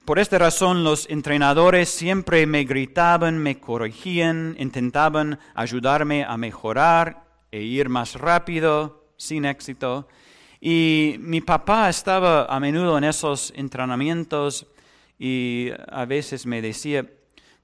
por 0.04 0.20
esta 0.20 0.38
razón 0.38 0.84
los 0.84 1.10
entrenadores 1.10 1.88
siempre 1.88 2.46
me 2.46 2.62
gritaban, 2.62 3.36
me 3.36 3.58
corregían, 3.58 4.54
intentaban 4.60 5.40
ayudarme 5.54 6.24
a 6.24 6.36
mejorar 6.36 7.24
e 7.50 7.62
ir 7.62 7.88
más 7.88 8.14
rápido, 8.14 9.04
sin 9.16 9.44
éxito. 9.44 10.06
Y 10.60 11.16
mi 11.18 11.40
papá 11.40 11.88
estaba 11.88 12.44
a 12.44 12.60
menudo 12.60 12.96
en 12.96 13.04
esos 13.04 13.52
entrenamientos 13.56 14.68
y 15.18 15.70
a 15.90 16.04
veces 16.04 16.46
me 16.46 16.62
decía, 16.62 17.04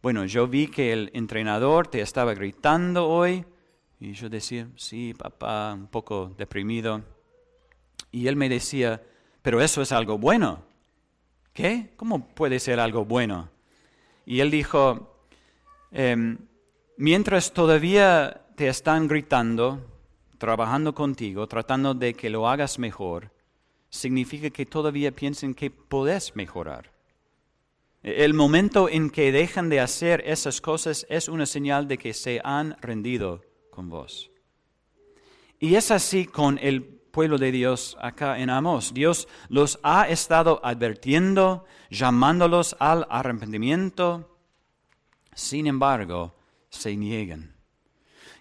bueno, 0.03 0.25
yo 0.25 0.49
vi 0.49 0.67
que 0.67 0.93
el 0.93 1.11
entrenador 1.15 1.87
te 1.87 2.01
estaba 2.01 2.35
gritando 2.35 3.07
hoy 3.07 3.45
y 3.99 4.13
yo 4.13 4.29
decía, 4.29 4.69
sí, 4.77 5.15
papá, 5.15 5.73
un 5.75 5.87
poco 5.87 6.35
deprimido. 6.37 7.03
Y 8.11 8.27
él 8.27 8.37
me 8.37 8.49
decía, 8.49 9.03
pero 9.43 9.61
eso 9.61 9.81
es 9.81 9.93
algo 9.93 10.19
bueno. 10.19 10.63
¿Qué? 11.53 11.93
¿Cómo 11.97 12.29
puede 12.29 12.61
ser 12.61 12.79
algo 12.79 13.05
bueno? 13.05 13.49
Y 14.27 14.41
él 14.41 14.51
dijo, 14.51 15.25
em, 15.91 16.39
mientras 16.99 17.53
todavía 17.53 18.43
te 18.55 18.69
están 18.69 19.09
gritando, 19.09 19.81
trabajando 20.37 20.95
contigo, 20.95 21.47
tratando 21.47 21.95
de 21.95 22.13
que 22.13 22.29
lo 22.29 22.49
hagas 22.49 22.79
mejor, 22.79 23.31
significa 23.89 24.51
que 24.51 24.67
todavía 24.67 25.13
piensan 25.13 25.55
que 25.55 25.71
puedes 25.71 26.37
mejorar. 26.37 26.93
El 28.03 28.35
momento 28.35 28.89
en 28.91 29.09
que 29.11 29.33
dejan 29.33 29.71
de 29.71 29.81
hacer 29.81 30.23
esas 30.27 30.61
cosas 30.61 31.07
es 31.09 31.29
una 31.29 31.47
señal 31.47 31.89
de 31.89 31.97
que 31.97 32.13
se 32.13 32.41
han 32.45 32.77
rendido 32.81 33.43
con 33.77 33.91
vos. 33.91 34.31
Y 35.61 35.75
es 35.75 35.91
así 35.91 36.25
con 36.25 36.59
el 36.63 36.83
pueblo 36.83 37.37
de 37.37 37.53
Dios 37.53 37.95
acá 38.01 38.39
en 38.39 38.49
Amos. 38.49 38.95
Dios 38.95 39.29
los 39.51 39.79
ha 39.83 40.09
estado 40.09 40.61
advirtiendo, 40.65 41.67
llamándolos 41.91 42.75
al 42.79 43.07
arrepentimiento. 43.11 44.39
Sin 45.35 45.67
embargo, 45.67 46.35
se 46.71 46.97
niegan. 46.97 47.55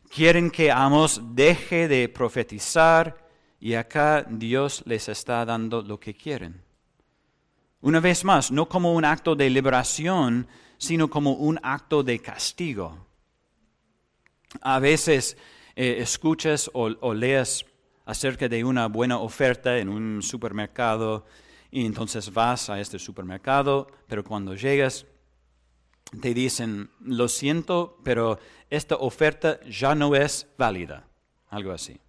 Quieren 0.10 0.50
que 0.50 0.72
Amos 0.72 1.22
deje 1.36 1.90
de 1.90 2.08
profetizar 2.08 3.28
y 3.60 3.74
acá 3.74 4.26
Dios 4.30 4.84
les 4.86 5.10
está 5.10 5.44
dando 5.44 5.82
lo 5.82 6.00
que 6.00 6.14
quieren. 6.14 6.64
Una 7.82 8.00
vez 8.00 8.24
más, 8.24 8.52
no 8.52 8.70
como 8.70 8.94
un 8.94 9.04
acto 9.04 9.36
de 9.36 9.50
liberación, 9.50 10.48
sino 10.78 11.10
como 11.10 11.34
un 11.34 11.60
acto 11.62 12.04
de 12.04 12.20
castigo. 12.20 13.06
A 14.62 14.80
veces 14.80 15.38
eh, 15.76 15.98
escuchas 16.00 16.70
o, 16.74 17.14
lees 17.14 17.66
acerca 18.06 18.48
de 18.48 18.64
una 18.64 18.88
buena 18.88 19.20
oferta 19.20 19.78
en 19.78 19.90
un 19.90 20.22
supermercado 20.22 21.26
y 21.72 21.86
entonces 21.86 22.32
vas 22.32 22.70
a 22.70 22.80
este 22.80 23.00
supermercado, 23.00 23.88
pero 24.08 24.24
cuando 24.24 24.56
llegas 24.56 25.06
te 26.22 26.34
dicen, 26.34 26.90
lo 27.02 27.28
siento, 27.28 28.00
pero 28.04 28.40
esta 28.70 28.96
oferta 28.96 29.60
ya 29.66 29.96
no 29.96 30.16
es 30.16 30.48
válida, 30.58 31.08
algo 31.50 31.72
así. 31.72 32.00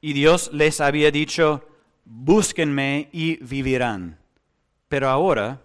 Y 0.00 0.12
Dios 0.12 0.50
les 0.52 0.80
había 0.80 1.10
dicho, 1.10 1.66
búsquenme 2.04 3.08
y 3.12 3.36
vivirán. 3.36 4.18
Pero 4.88 5.08
ahora 5.08 5.60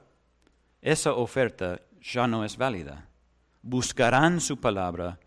esa 0.81 1.13
oferta 1.13 1.81
ya 2.01 2.27
no 2.27 2.43
es 2.43 2.57
válida. 2.57 3.07
Buscarán 3.61 4.41
su 4.41 4.57
palabra, 4.57 5.19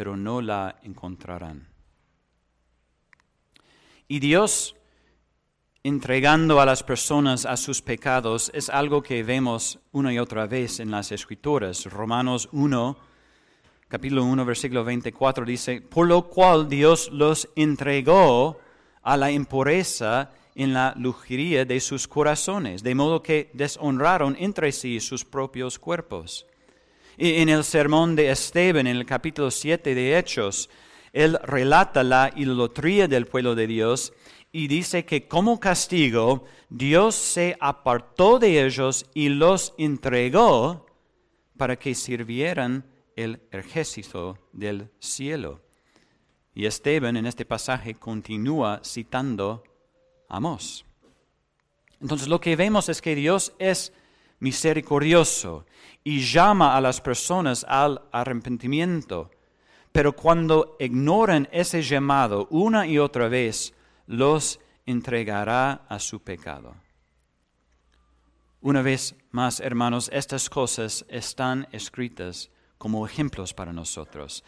pero 0.00 0.16
no 0.16 0.40
la 0.40 0.76
encontrarán. 0.82 1.68
Y 4.08 4.18
Dios 4.18 4.74
entregando 5.82 6.58
a 6.58 6.64
las 6.64 6.82
personas 6.82 7.44
a 7.44 7.58
sus 7.58 7.82
pecados 7.82 8.50
es 8.54 8.70
algo 8.70 9.02
que 9.02 9.22
vemos 9.22 9.78
una 9.92 10.10
y 10.10 10.18
otra 10.18 10.46
vez 10.46 10.80
en 10.80 10.90
las 10.90 11.12
escrituras. 11.12 11.84
Romanos 11.84 12.48
1, 12.52 12.96
capítulo 13.88 14.24
1, 14.24 14.42
versículo 14.46 14.84
24 14.84 15.44
dice, 15.44 15.82
por 15.82 16.06
lo 16.06 16.30
cual 16.30 16.66
Dios 16.66 17.10
los 17.12 17.50
entregó 17.54 18.58
a 19.02 19.18
la 19.18 19.30
impureza 19.30 20.30
en 20.54 20.72
la 20.72 20.94
lujuria 20.96 21.66
de 21.66 21.78
sus 21.78 22.08
corazones, 22.08 22.82
de 22.82 22.94
modo 22.94 23.22
que 23.22 23.50
deshonraron 23.52 24.34
entre 24.40 24.72
sí 24.72 24.98
sus 24.98 25.26
propios 25.26 25.78
cuerpos. 25.78 26.46
En 27.22 27.50
el 27.50 27.64
sermón 27.64 28.16
de 28.16 28.30
Esteban, 28.30 28.86
en 28.86 28.96
el 28.96 29.04
capítulo 29.04 29.50
7 29.50 29.94
de 29.94 30.16
Hechos, 30.16 30.70
él 31.12 31.38
relata 31.42 32.02
la 32.02 32.32
idolatría 32.34 33.08
del 33.08 33.26
pueblo 33.26 33.54
de 33.54 33.66
Dios 33.66 34.14
y 34.52 34.68
dice 34.68 35.04
que 35.04 35.28
como 35.28 35.60
castigo 35.60 36.46
Dios 36.70 37.14
se 37.14 37.58
apartó 37.60 38.38
de 38.38 38.64
ellos 38.64 39.04
y 39.12 39.28
los 39.28 39.74
entregó 39.76 40.86
para 41.58 41.76
que 41.76 41.94
sirvieran 41.94 42.86
el 43.16 43.42
ejército 43.50 44.38
del 44.54 44.88
cielo. 44.98 45.60
Y 46.54 46.64
Esteban 46.64 47.18
en 47.18 47.26
este 47.26 47.44
pasaje 47.44 47.96
continúa 47.96 48.80
citando 48.82 49.62
Amós. 50.26 50.86
Entonces 52.00 52.28
lo 52.28 52.40
que 52.40 52.56
vemos 52.56 52.88
es 52.88 53.02
que 53.02 53.14
Dios 53.14 53.52
es 53.58 53.92
misericordioso 54.40 55.66
y 56.02 56.20
llama 56.20 56.76
a 56.76 56.80
las 56.80 57.00
personas 57.00 57.64
al 57.68 58.02
arrepentimiento, 58.10 59.30
pero 59.92 60.12
cuando 60.14 60.76
ignoran 60.80 61.48
ese 61.52 61.82
llamado 61.82 62.46
una 62.50 62.86
y 62.86 62.98
otra 62.98 63.28
vez, 63.28 63.74
los 64.06 64.58
entregará 64.86 65.84
a 65.88 65.98
su 65.98 66.20
pecado. 66.20 66.74
Una 68.62 68.82
vez 68.82 69.14
más, 69.30 69.60
hermanos, 69.60 70.10
estas 70.12 70.50
cosas 70.50 71.04
están 71.08 71.66
escritas 71.72 72.50
como 72.76 73.06
ejemplos 73.06 73.54
para 73.54 73.72
nosotros, 73.72 74.44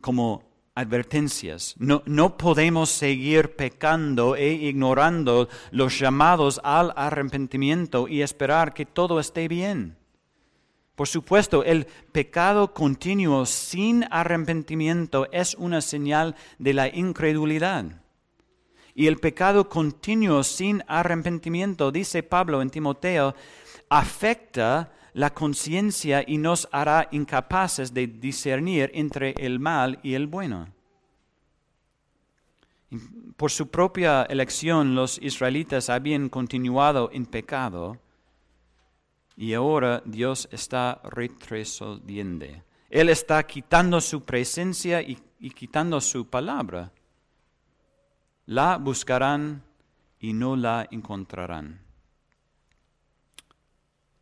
como 0.00 0.42
advertencias. 0.78 1.74
No, 1.78 2.02
no, 2.06 2.36
podemos 2.36 2.88
seguir 2.88 3.56
pecando 3.56 4.36
e 4.36 4.52
ignorando 4.52 5.48
los 5.72 5.98
llamados 5.98 6.60
al 6.62 6.92
arrepentimiento 6.94 8.06
y 8.06 8.22
esperar 8.22 8.74
que 8.74 8.86
todo 8.86 9.18
esté 9.18 9.48
bien. 9.48 9.96
Por 10.94 11.08
supuesto, 11.08 11.64
el 11.64 11.86
pecado 12.12 12.72
continuo 12.74 13.44
sin 13.44 14.04
arrepentimiento 14.08 15.26
es 15.32 15.56
una 15.56 15.80
señal 15.80 16.36
de 16.58 16.74
la 16.74 16.88
incredulidad. 16.88 17.84
Y 18.94 19.08
el 19.08 19.18
pecado 19.18 19.68
continuo 19.68 20.44
sin 20.44 20.84
arrepentimiento, 20.86 21.90
dice 21.90 22.22
Pablo 22.22 22.62
en 22.62 22.70
Timoteo, 22.70 23.34
afecta 23.88 24.92
la 25.14 25.30
conciencia 25.30 26.24
y 26.26 26.38
nos 26.38 26.68
hará 26.72 27.08
incapaces 27.10 27.92
de 27.92 28.06
discernir 28.06 28.90
entre 28.94 29.34
el 29.38 29.60
mal 29.60 29.98
y 30.02 30.14
el 30.14 30.26
bueno. 30.26 30.68
Por 33.36 33.50
su 33.50 33.68
propia 33.68 34.22
elección 34.22 34.94
los 34.94 35.18
israelitas 35.22 35.90
habían 35.90 36.28
continuado 36.28 37.10
en 37.12 37.26
pecado 37.26 37.98
y 39.36 39.54
ahora 39.54 40.02
Dios 40.04 40.48
está 40.50 41.00
retrocediendo. 41.04 42.46
Él 42.90 43.10
está 43.10 43.46
quitando 43.46 44.00
su 44.00 44.24
presencia 44.24 45.02
y, 45.02 45.18
y 45.38 45.50
quitando 45.50 46.00
su 46.00 46.26
palabra 46.26 46.90
la 48.46 48.78
buscarán 48.78 49.62
y 50.20 50.32
no 50.32 50.56
la 50.56 50.88
encontrarán. 50.90 51.87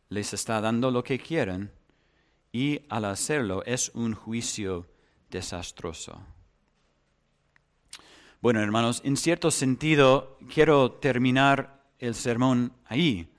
Les 0.09 0.33
está 0.33 0.61
dando 0.61 0.91
lo 0.91 1.03
que 1.03 1.19
quieren 1.19 1.71
y 2.51 2.81
al 2.89 3.05
hacerlo 3.05 3.63
es 3.65 3.91
un 3.93 4.13
juicio 4.13 4.87
desastroso. 5.29 6.21
Bueno, 8.41 8.61
hermanos, 8.61 9.01
en 9.03 9.17
cierto 9.17 9.51
sentido 9.51 10.37
quiero 10.53 10.91
terminar 10.91 11.83
el 11.99 12.15
sermón 12.15 12.71
ahí, 12.85 13.29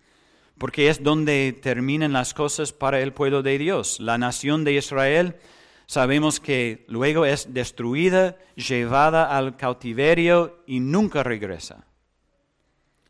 porque 0.59 0.89
es 0.89 1.03
donde 1.03 1.59
terminan 1.63 2.13
las 2.13 2.35
cosas 2.35 2.73
para 2.73 3.01
el 3.01 3.13
pueblo 3.13 3.43
de 3.43 3.59
Dios. 3.59 4.01
La 4.01 4.19
nación 4.19 4.65
de 4.65 4.75
Israel 4.75 5.37
sabemos 5.87 6.41
que 6.41 6.85
luego 6.89 7.25
es 7.25 7.55
destruida, 7.55 8.37
llevada 8.57 9.37
al 9.37 9.57
cautiverio 9.57 10.63
y 10.67 10.81
nunca 10.81 11.23
regresa. 11.23 11.87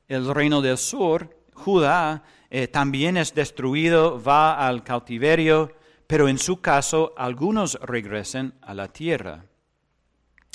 El 0.06 0.32
reino 0.32 0.62
del 0.62 0.78
sur, 0.78 1.36
Judá, 1.54 2.22
eh, 2.50 2.68
también 2.68 3.16
es 3.16 3.34
destruido, 3.34 4.22
va 4.22 4.66
al 4.66 4.82
cautiverio, 4.82 5.72
pero 6.06 6.28
en 6.28 6.38
su 6.38 6.60
caso 6.60 7.12
algunos 7.16 7.74
regresan 7.82 8.54
a 8.62 8.74
la 8.74 8.88
tierra. 8.88 9.44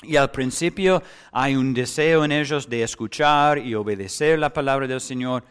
Y 0.02 0.16
al 0.16 0.32
principio 0.32 1.02
hay 1.32 1.56
un 1.56 1.74
deseo 1.74 2.26
en 2.26 2.32
ellos 2.32 2.70
de 2.70 2.84
escuchar 2.84 3.60
y 3.60 3.76
obedecer 3.76 4.40
la 4.40 4.52
palabra 4.52 4.88
del 4.88 5.00
Señor, 5.00 5.44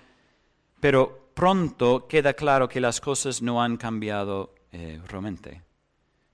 pero 0.81 1.31
pronto 1.35 2.07
queda 2.07 2.35
claro 2.35 2.69
que 2.69 2.81
las 2.81 3.01
cosas 3.01 3.41
no 3.41 3.63
han 3.63 3.77
cambiado 3.77 4.55
eh, 4.73 5.01
realmente. 5.07 5.63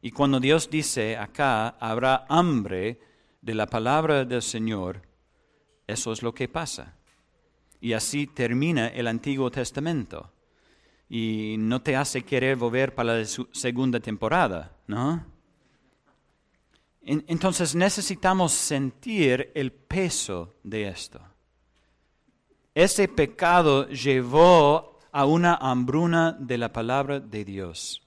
Y 0.00 0.10
cuando 0.10 0.40
Dios 0.40 0.70
dice 0.70 1.16
acá, 1.16 1.76
habrá 1.80 2.24
hambre 2.28 3.00
de 3.40 3.54
la 3.54 3.66
palabra 3.66 4.24
del 4.24 4.42
Señor, 4.42 5.02
eso 5.86 6.12
es 6.12 6.22
lo 6.22 6.34
que 6.34 6.48
pasa. 6.48 6.97
Y 7.80 7.92
así 7.92 8.26
termina 8.26 8.88
el 8.88 9.06
Antiguo 9.06 9.50
Testamento. 9.50 10.32
Y 11.08 11.56
no 11.58 11.80
te 11.80 11.96
hace 11.96 12.22
querer 12.22 12.56
volver 12.56 12.94
para 12.94 13.18
la 13.18 13.24
segunda 13.24 14.00
temporada, 14.00 14.72
¿no? 14.86 15.24
Entonces 17.00 17.74
necesitamos 17.74 18.52
sentir 18.52 19.50
el 19.54 19.72
peso 19.72 20.54
de 20.62 20.88
esto. 20.88 21.20
Ese 22.74 23.08
pecado 23.08 23.88
llevó 23.88 24.98
a 25.10 25.24
una 25.24 25.54
hambruna 25.54 26.36
de 26.38 26.58
la 26.58 26.72
palabra 26.72 27.18
de 27.18 27.44
Dios. 27.44 28.02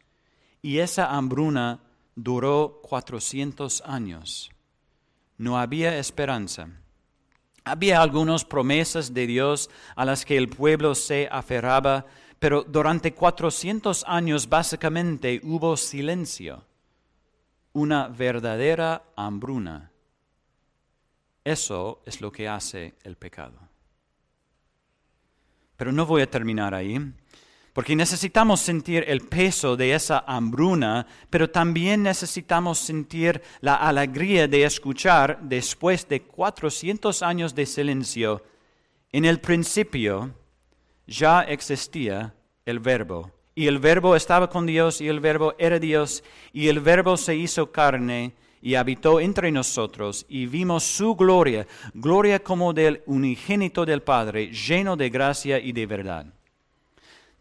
Y 0.62 0.77
esa 0.77 1.15
hambruna 1.15 1.79
duró 2.15 2.79
400 2.84 3.81
años. 3.81 4.51
No 5.38 5.57
había 5.57 5.97
esperanza. 5.97 6.69
Había 7.63 8.02
algunas 8.02 8.43
promesas 8.43 9.13
de 9.13 9.28
Dios 9.28 9.69
a 9.95 10.06
las 10.06 10.26
que 10.26 10.38
el 10.38 10.50
pueblo 10.50 10.95
se 10.95 11.28
aferraba, 11.32 12.06
pero 12.39 12.63
durante 12.63 13.13
400 13.13 14.04
años 14.08 14.50
básicamente 14.50 15.39
hubo 15.43 15.78
silencio, 15.78 16.65
una 17.74 18.08
verdadera 18.08 19.04
hambruna. 19.15 19.91
Eso 21.43 22.02
es 22.06 22.21
lo 22.21 22.32
que 22.32 22.47
hace 22.47 22.95
el 23.04 23.15
pecado. 23.15 23.60
Pero 25.78 25.91
no 25.91 26.06
voy 26.06 26.21
a 26.21 26.30
terminar 26.30 26.74
ahí 26.74 27.00
porque 27.73 27.95
necesitamos 27.95 28.60
sentir 28.60 29.05
el 29.07 29.21
peso 29.21 29.77
de 29.77 29.93
esa 29.93 30.23
hambruna, 30.27 31.07
pero 31.29 31.49
también 31.49 32.03
necesitamos 32.03 32.79
sentir 32.79 33.41
la 33.62 33.75
alegría 33.75 34.47
de 34.47 34.63
escuchar 34.63 35.39
después 35.41 36.07
de 36.10 36.21
400 36.21 37.23
años 37.23 37.55
de 37.55 37.65
silencio. 37.65 38.43
En 39.12 39.25
el 39.25 39.39
principio 39.39 40.31
ya 41.07 41.41
existía 41.41 42.34
el 42.65 42.79
verbo, 42.79 43.31
y 43.55 43.67
el 43.67 43.79
verbo 43.79 44.15
estaba 44.15 44.49
con 44.49 44.65
Dios, 44.65 44.99
y 45.01 45.07
el 45.07 45.19
verbo 45.19 45.55
era 45.57 45.79
Dios, 45.79 46.23
y 46.51 46.67
el 46.67 46.79
verbo 46.79 47.15
se 47.17 47.36
hizo 47.36 47.71
carne 47.71 48.34
y 48.62 48.75
habitó 48.75 49.19
entre 49.19 49.51
nosotros, 49.51 50.25
y 50.29 50.45
vimos 50.45 50.84
su 50.84 51.15
gloria, 51.15 51.65
gloria 51.93 52.43
como 52.43 52.73
del 52.73 53.01
unigénito 53.07 53.86
del 53.86 54.03
Padre, 54.03 54.51
lleno 54.51 54.95
de 54.95 55.10
gracia 55.10 55.60
y 55.60 55.71
de 55.71 55.86
verdad. 55.86 56.27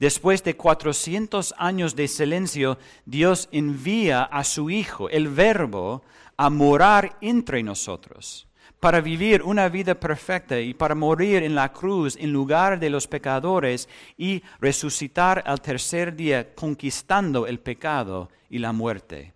Después 0.00 0.42
de 0.42 0.56
400 0.56 1.54
años 1.58 1.94
de 1.94 2.08
silencio, 2.08 2.78
Dios 3.04 3.50
envía 3.52 4.22
a 4.22 4.44
su 4.44 4.70
Hijo, 4.70 5.10
el 5.10 5.28
Verbo, 5.28 6.02
a 6.38 6.48
morar 6.48 7.18
entre 7.20 7.62
nosotros, 7.62 8.48
para 8.80 9.02
vivir 9.02 9.42
una 9.42 9.68
vida 9.68 9.94
perfecta 9.94 10.58
y 10.58 10.72
para 10.72 10.94
morir 10.94 11.42
en 11.42 11.54
la 11.54 11.70
cruz 11.70 12.16
en 12.16 12.32
lugar 12.32 12.80
de 12.80 12.88
los 12.88 13.06
pecadores 13.06 13.90
y 14.16 14.42
resucitar 14.58 15.42
al 15.44 15.60
tercer 15.60 16.16
día 16.16 16.54
conquistando 16.54 17.46
el 17.46 17.60
pecado 17.60 18.30
y 18.48 18.58
la 18.58 18.72
muerte. 18.72 19.34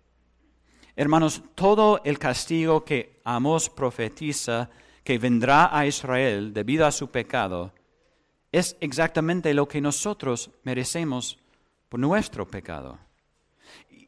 Hermanos, 0.95 1.43
todo 1.53 2.01
el 2.03 2.17
castigo 2.17 2.83
que 2.83 3.21
Amos 3.23 3.69
profetiza 3.69 4.71
que 5.03 5.19
vendrá 5.19 5.77
a 5.77 5.85
Israel 5.85 6.55
debido 6.55 6.87
a 6.87 6.91
su 6.91 7.11
pecado, 7.11 7.71
es 8.55 8.77
exactamente 8.79 9.53
lo 9.53 9.67
que 9.67 9.81
nosotros 9.81 10.49
merecemos 10.63 11.37
por 11.89 11.99
nuestro 11.99 12.47
pecado. 12.47 12.97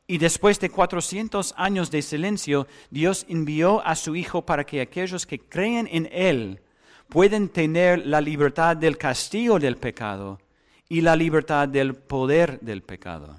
Y 0.07 0.19
después 0.19 0.57
de 0.62 0.69
400 0.69 1.53
años 1.57 1.91
de 1.91 2.01
silencio, 2.01 2.65
Dios 2.89 3.25
envió 3.27 3.86
a 3.86 3.93
su 3.97 4.15
Hijo 4.15 4.45
para 4.45 4.65
que 4.65 4.79
aquellos 4.79 5.25
que 5.25 5.39
creen 5.39 5.89
en 5.91 6.08
Él 6.13 6.62
puedan 7.10 7.50
tener 7.50 8.06
la 8.06 8.21
libertad 8.21 8.77
del 8.77 8.98
castigo 8.98 9.60
del 9.60 9.75
pecado 9.75 10.39
y 10.87 11.02
la 11.02 11.17
libertad 11.17 11.67
del 11.67 11.93
poder 11.95 12.58
del 12.62 12.83
pecado. 12.83 13.35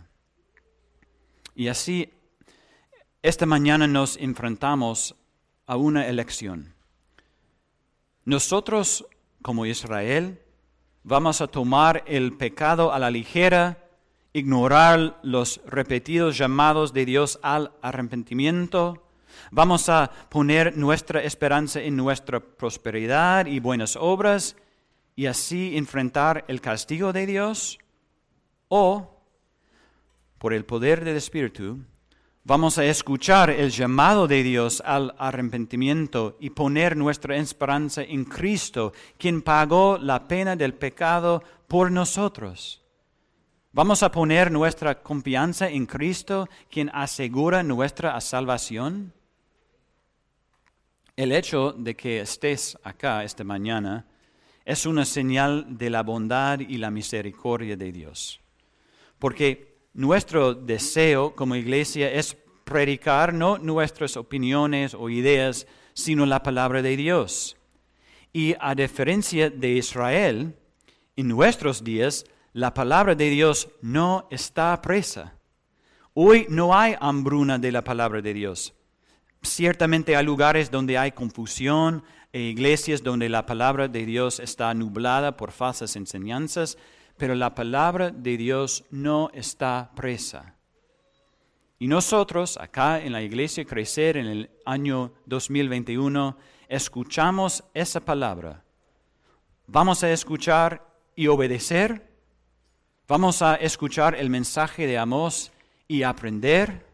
Y 1.54 1.68
así, 1.68 2.12
esta 3.22 3.46
mañana 3.46 3.86
nos 3.86 4.18
enfrentamos 4.18 5.14
a 5.64 5.76
una 5.76 6.06
elección. 6.06 6.74
Nosotros, 8.26 9.06
como 9.40 9.64
Israel, 9.64 10.42
vamos 11.09 11.40
a 11.40 11.46
tomar 11.46 12.04
el 12.06 12.36
pecado 12.36 12.92
a 12.92 12.98
la 12.98 13.11
ligera, 13.11 13.78
ignorar 14.34 15.18
los 15.22 15.62
repetidos 15.66 16.36
llamados 16.36 16.92
de 16.92 17.06
Dios 17.06 17.40
al 17.42 17.72
arrepentimiento, 17.80 19.09
vamos 19.50 19.88
a 19.88 20.11
poner 20.28 20.76
nuestra 20.76 21.22
esperanza 21.22 21.80
en 21.80 21.96
nuestra 21.96 22.40
prosperidad 22.40 23.46
y 23.46 23.59
buenas 23.59 23.96
obras 23.96 24.54
y 25.16 25.24
así 25.24 25.78
enfrentar 25.78 26.44
el 26.46 26.61
castigo 26.61 27.14
de 27.14 27.24
Dios, 27.24 27.78
o 28.68 29.22
por 30.36 30.52
el 30.52 30.66
poder 30.66 31.06
del 31.06 31.16
Espíritu, 31.16 31.78
Vamos 32.49 32.78
a 32.78 32.84
escuchar 32.86 33.51
el 33.51 33.70
llamado 33.70 34.26
de 34.26 34.42
Dios 34.42 34.82
al 34.86 35.14
arrepentimiento 35.18 36.38
y 36.40 36.49
poner 36.49 36.96
nuestra 36.96 37.36
esperanza 37.36 38.03
en 38.03 38.24
Cristo, 38.24 38.94
quien 39.18 39.42
pagó 39.42 39.99
la 39.99 40.26
pena 40.26 40.57
del 40.57 40.72
pecado 40.72 41.42
por 41.66 41.92
nosotros. 41.92 42.80
Vamos 43.72 44.03
a 44.03 44.11
poner 44.11 44.51
nuestra 44.51 45.03
confianza 45.03 45.68
en 45.68 45.84
Cristo, 45.84 46.49
quien 46.70 46.88
asegura 46.94 47.62
nuestra 47.62 48.18
salvación. 48.22 49.12
El 51.16 51.32
hecho 51.32 51.74
de 51.76 51.94
que 51.94 52.22
estés 52.22 52.78
acá 52.82 53.24
esta 53.24 53.44
mañana 53.44 54.07
es 54.64 54.86
una 54.86 55.05
señal 55.05 55.76
de 55.76 55.90
la 55.90 56.03
bondad 56.03 56.61
y 56.61 56.78
la 56.78 56.90
misericordia 56.90 57.76
de 57.76 57.92
Dios. 57.92 58.40
Porque 59.18 59.67
nuestro 59.93 60.55
deseo 60.55 61.34
como 61.34 61.57
iglesia 61.57 62.11
es 62.11 62.36
predicar 62.64 63.32
no 63.32 63.59
nuestras 63.59 64.16
opiniones 64.16 64.95
o 64.95 65.09
ideas, 65.09 65.66
sino 65.95 66.26
la 66.26 66.43
palabra 66.43 66.82
de 66.82 66.97
Dios. 66.97 67.57
Y 68.32 68.55
a 68.61 68.74
diferencia 68.74 69.51
de 69.51 69.70
Israel, 69.70 70.55
en 71.16 71.28
nuestros 71.28 71.82
días 71.82 72.24
la 72.53 72.74
palabra 72.74 73.14
de 73.14 73.30
Dios 73.30 73.68
no 73.82 74.26
está 74.30 74.80
presa. 74.82 75.34
Hoy 76.14 76.47
no 76.49 76.76
hay 76.76 76.97
hambruna 77.01 77.59
de 77.59 77.72
la 77.72 77.82
palabra 77.82 78.20
de 78.20 78.34
Dios. 78.34 78.74
Ciertamente 79.43 80.16
hay 80.16 80.24
lugares 80.24 80.70
donde 80.70 80.99
hay 80.99 81.12
confusión 81.12 82.03
e 82.32 82.41
iglesias 82.41 83.03
donde 83.03 83.28
la 83.28 83.47
palabra 83.47 83.89
de 83.89 84.05
Dios 84.05 84.41
está 84.41 84.74
nublada 84.74 85.36
por 85.36 85.53
falsas 85.53 85.97
enseñanzas, 85.97 86.76
pero 87.18 87.34
la 87.34 87.54
palabra 87.54 88.10
de 88.10 88.36
Dios 88.36 88.84
no 88.90 89.30
está 89.34 89.90
presa. 89.94 90.54
Y 91.80 91.86
nosotros, 91.86 92.56
acá 92.56 93.00
en 93.00 93.12
la 93.12 93.22
iglesia 93.22 93.64
Crecer 93.64 94.16
en 94.16 94.26
el 94.26 94.50
año 94.64 95.12
2021, 95.26 96.36
escuchamos 96.68 97.64
esa 97.74 98.00
palabra. 98.00 98.62
Vamos 99.66 100.02
a 100.02 100.10
escuchar 100.10 100.86
y 101.14 101.26
obedecer. 101.26 102.08
Vamos 103.06 103.42
a 103.42 103.56
escuchar 103.56 104.14
el 104.14 104.30
mensaje 104.30 104.86
de 104.86 104.98
Amós 104.98 105.52
y 105.86 106.04
aprender. 106.04 106.86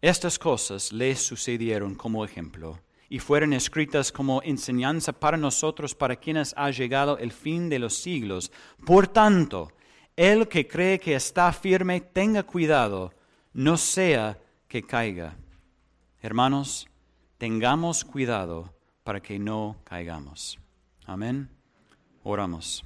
Estas 0.00 0.38
cosas 0.38 0.92
les 0.92 1.20
sucedieron 1.20 1.94
como 1.94 2.24
ejemplo 2.24 2.78
y 3.12 3.18
fueron 3.18 3.52
escritas 3.52 4.10
como 4.10 4.40
enseñanza 4.42 5.12
para 5.12 5.36
nosotros, 5.36 5.94
para 5.94 6.16
quienes 6.16 6.54
ha 6.56 6.70
llegado 6.70 7.18
el 7.18 7.30
fin 7.30 7.68
de 7.68 7.78
los 7.78 7.98
siglos. 7.98 8.50
Por 8.86 9.06
tanto, 9.06 9.70
el 10.16 10.48
que 10.48 10.66
cree 10.66 10.98
que 10.98 11.14
está 11.14 11.52
firme, 11.52 12.00
tenga 12.00 12.42
cuidado, 12.44 13.12
no 13.52 13.76
sea 13.76 14.38
que 14.66 14.82
caiga. 14.82 15.36
Hermanos, 16.22 16.88
tengamos 17.36 18.02
cuidado 18.02 18.74
para 19.04 19.20
que 19.20 19.38
no 19.38 19.76
caigamos. 19.84 20.58
Amén. 21.04 21.50
Oramos. 22.22 22.82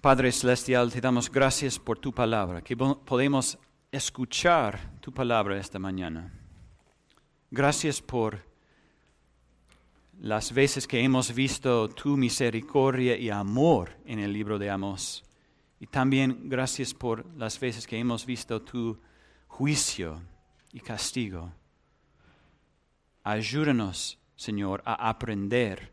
Padre 0.00 0.32
Celestial, 0.32 0.90
te 0.90 1.02
damos 1.02 1.30
gracias 1.30 1.78
por 1.78 1.98
tu 1.98 2.10
palabra, 2.10 2.62
que 2.62 2.74
podemos 2.74 3.58
escuchar 3.92 4.98
tu 5.02 5.12
palabra 5.12 5.58
esta 5.58 5.78
mañana. 5.78 6.39
Gracias 7.52 8.00
por 8.00 8.44
las 10.20 10.52
veces 10.52 10.86
que 10.86 11.00
hemos 11.00 11.34
visto 11.34 11.88
tu 11.88 12.16
misericordia 12.16 13.16
y 13.16 13.30
amor 13.30 13.96
en 14.04 14.20
el 14.20 14.32
libro 14.32 14.58
de 14.58 14.70
Amos. 14.70 15.24
Y 15.80 15.86
también 15.86 16.48
gracias 16.48 16.94
por 16.94 17.26
las 17.36 17.58
veces 17.58 17.88
que 17.88 17.98
hemos 17.98 18.24
visto 18.24 18.62
tu 18.62 19.00
juicio 19.48 20.22
y 20.72 20.78
castigo. 20.78 21.52
Ayúdanos, 23.24 24.18
Señor, 24.36 24.82
a 24.84 25.08
aprender 25.08 25.92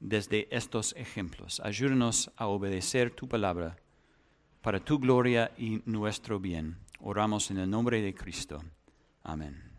desde 0.00 0.48
estos 0.50 0.94
ejemplos. 0.96 1.60
Ayúdanos 1.62 2.30
a 2.36 2.46
obedecer 2.46 3.10
tu 3.10 3.28
palabra 3.28 3.76
para 4.62 4.80
tu 4.80 4.98
gloria 4.98 5.52
y 5.58 5.82
nuestro 5.84 6.40
bien. 6.40 6.78
Oramos 7.00 7.50
en 7.50 7.58
el 7.58 7.68
nombre 7.68 8.00
de 8.00 8.14
Cristo. 8.14 8.62
Amén. 9.24 9.71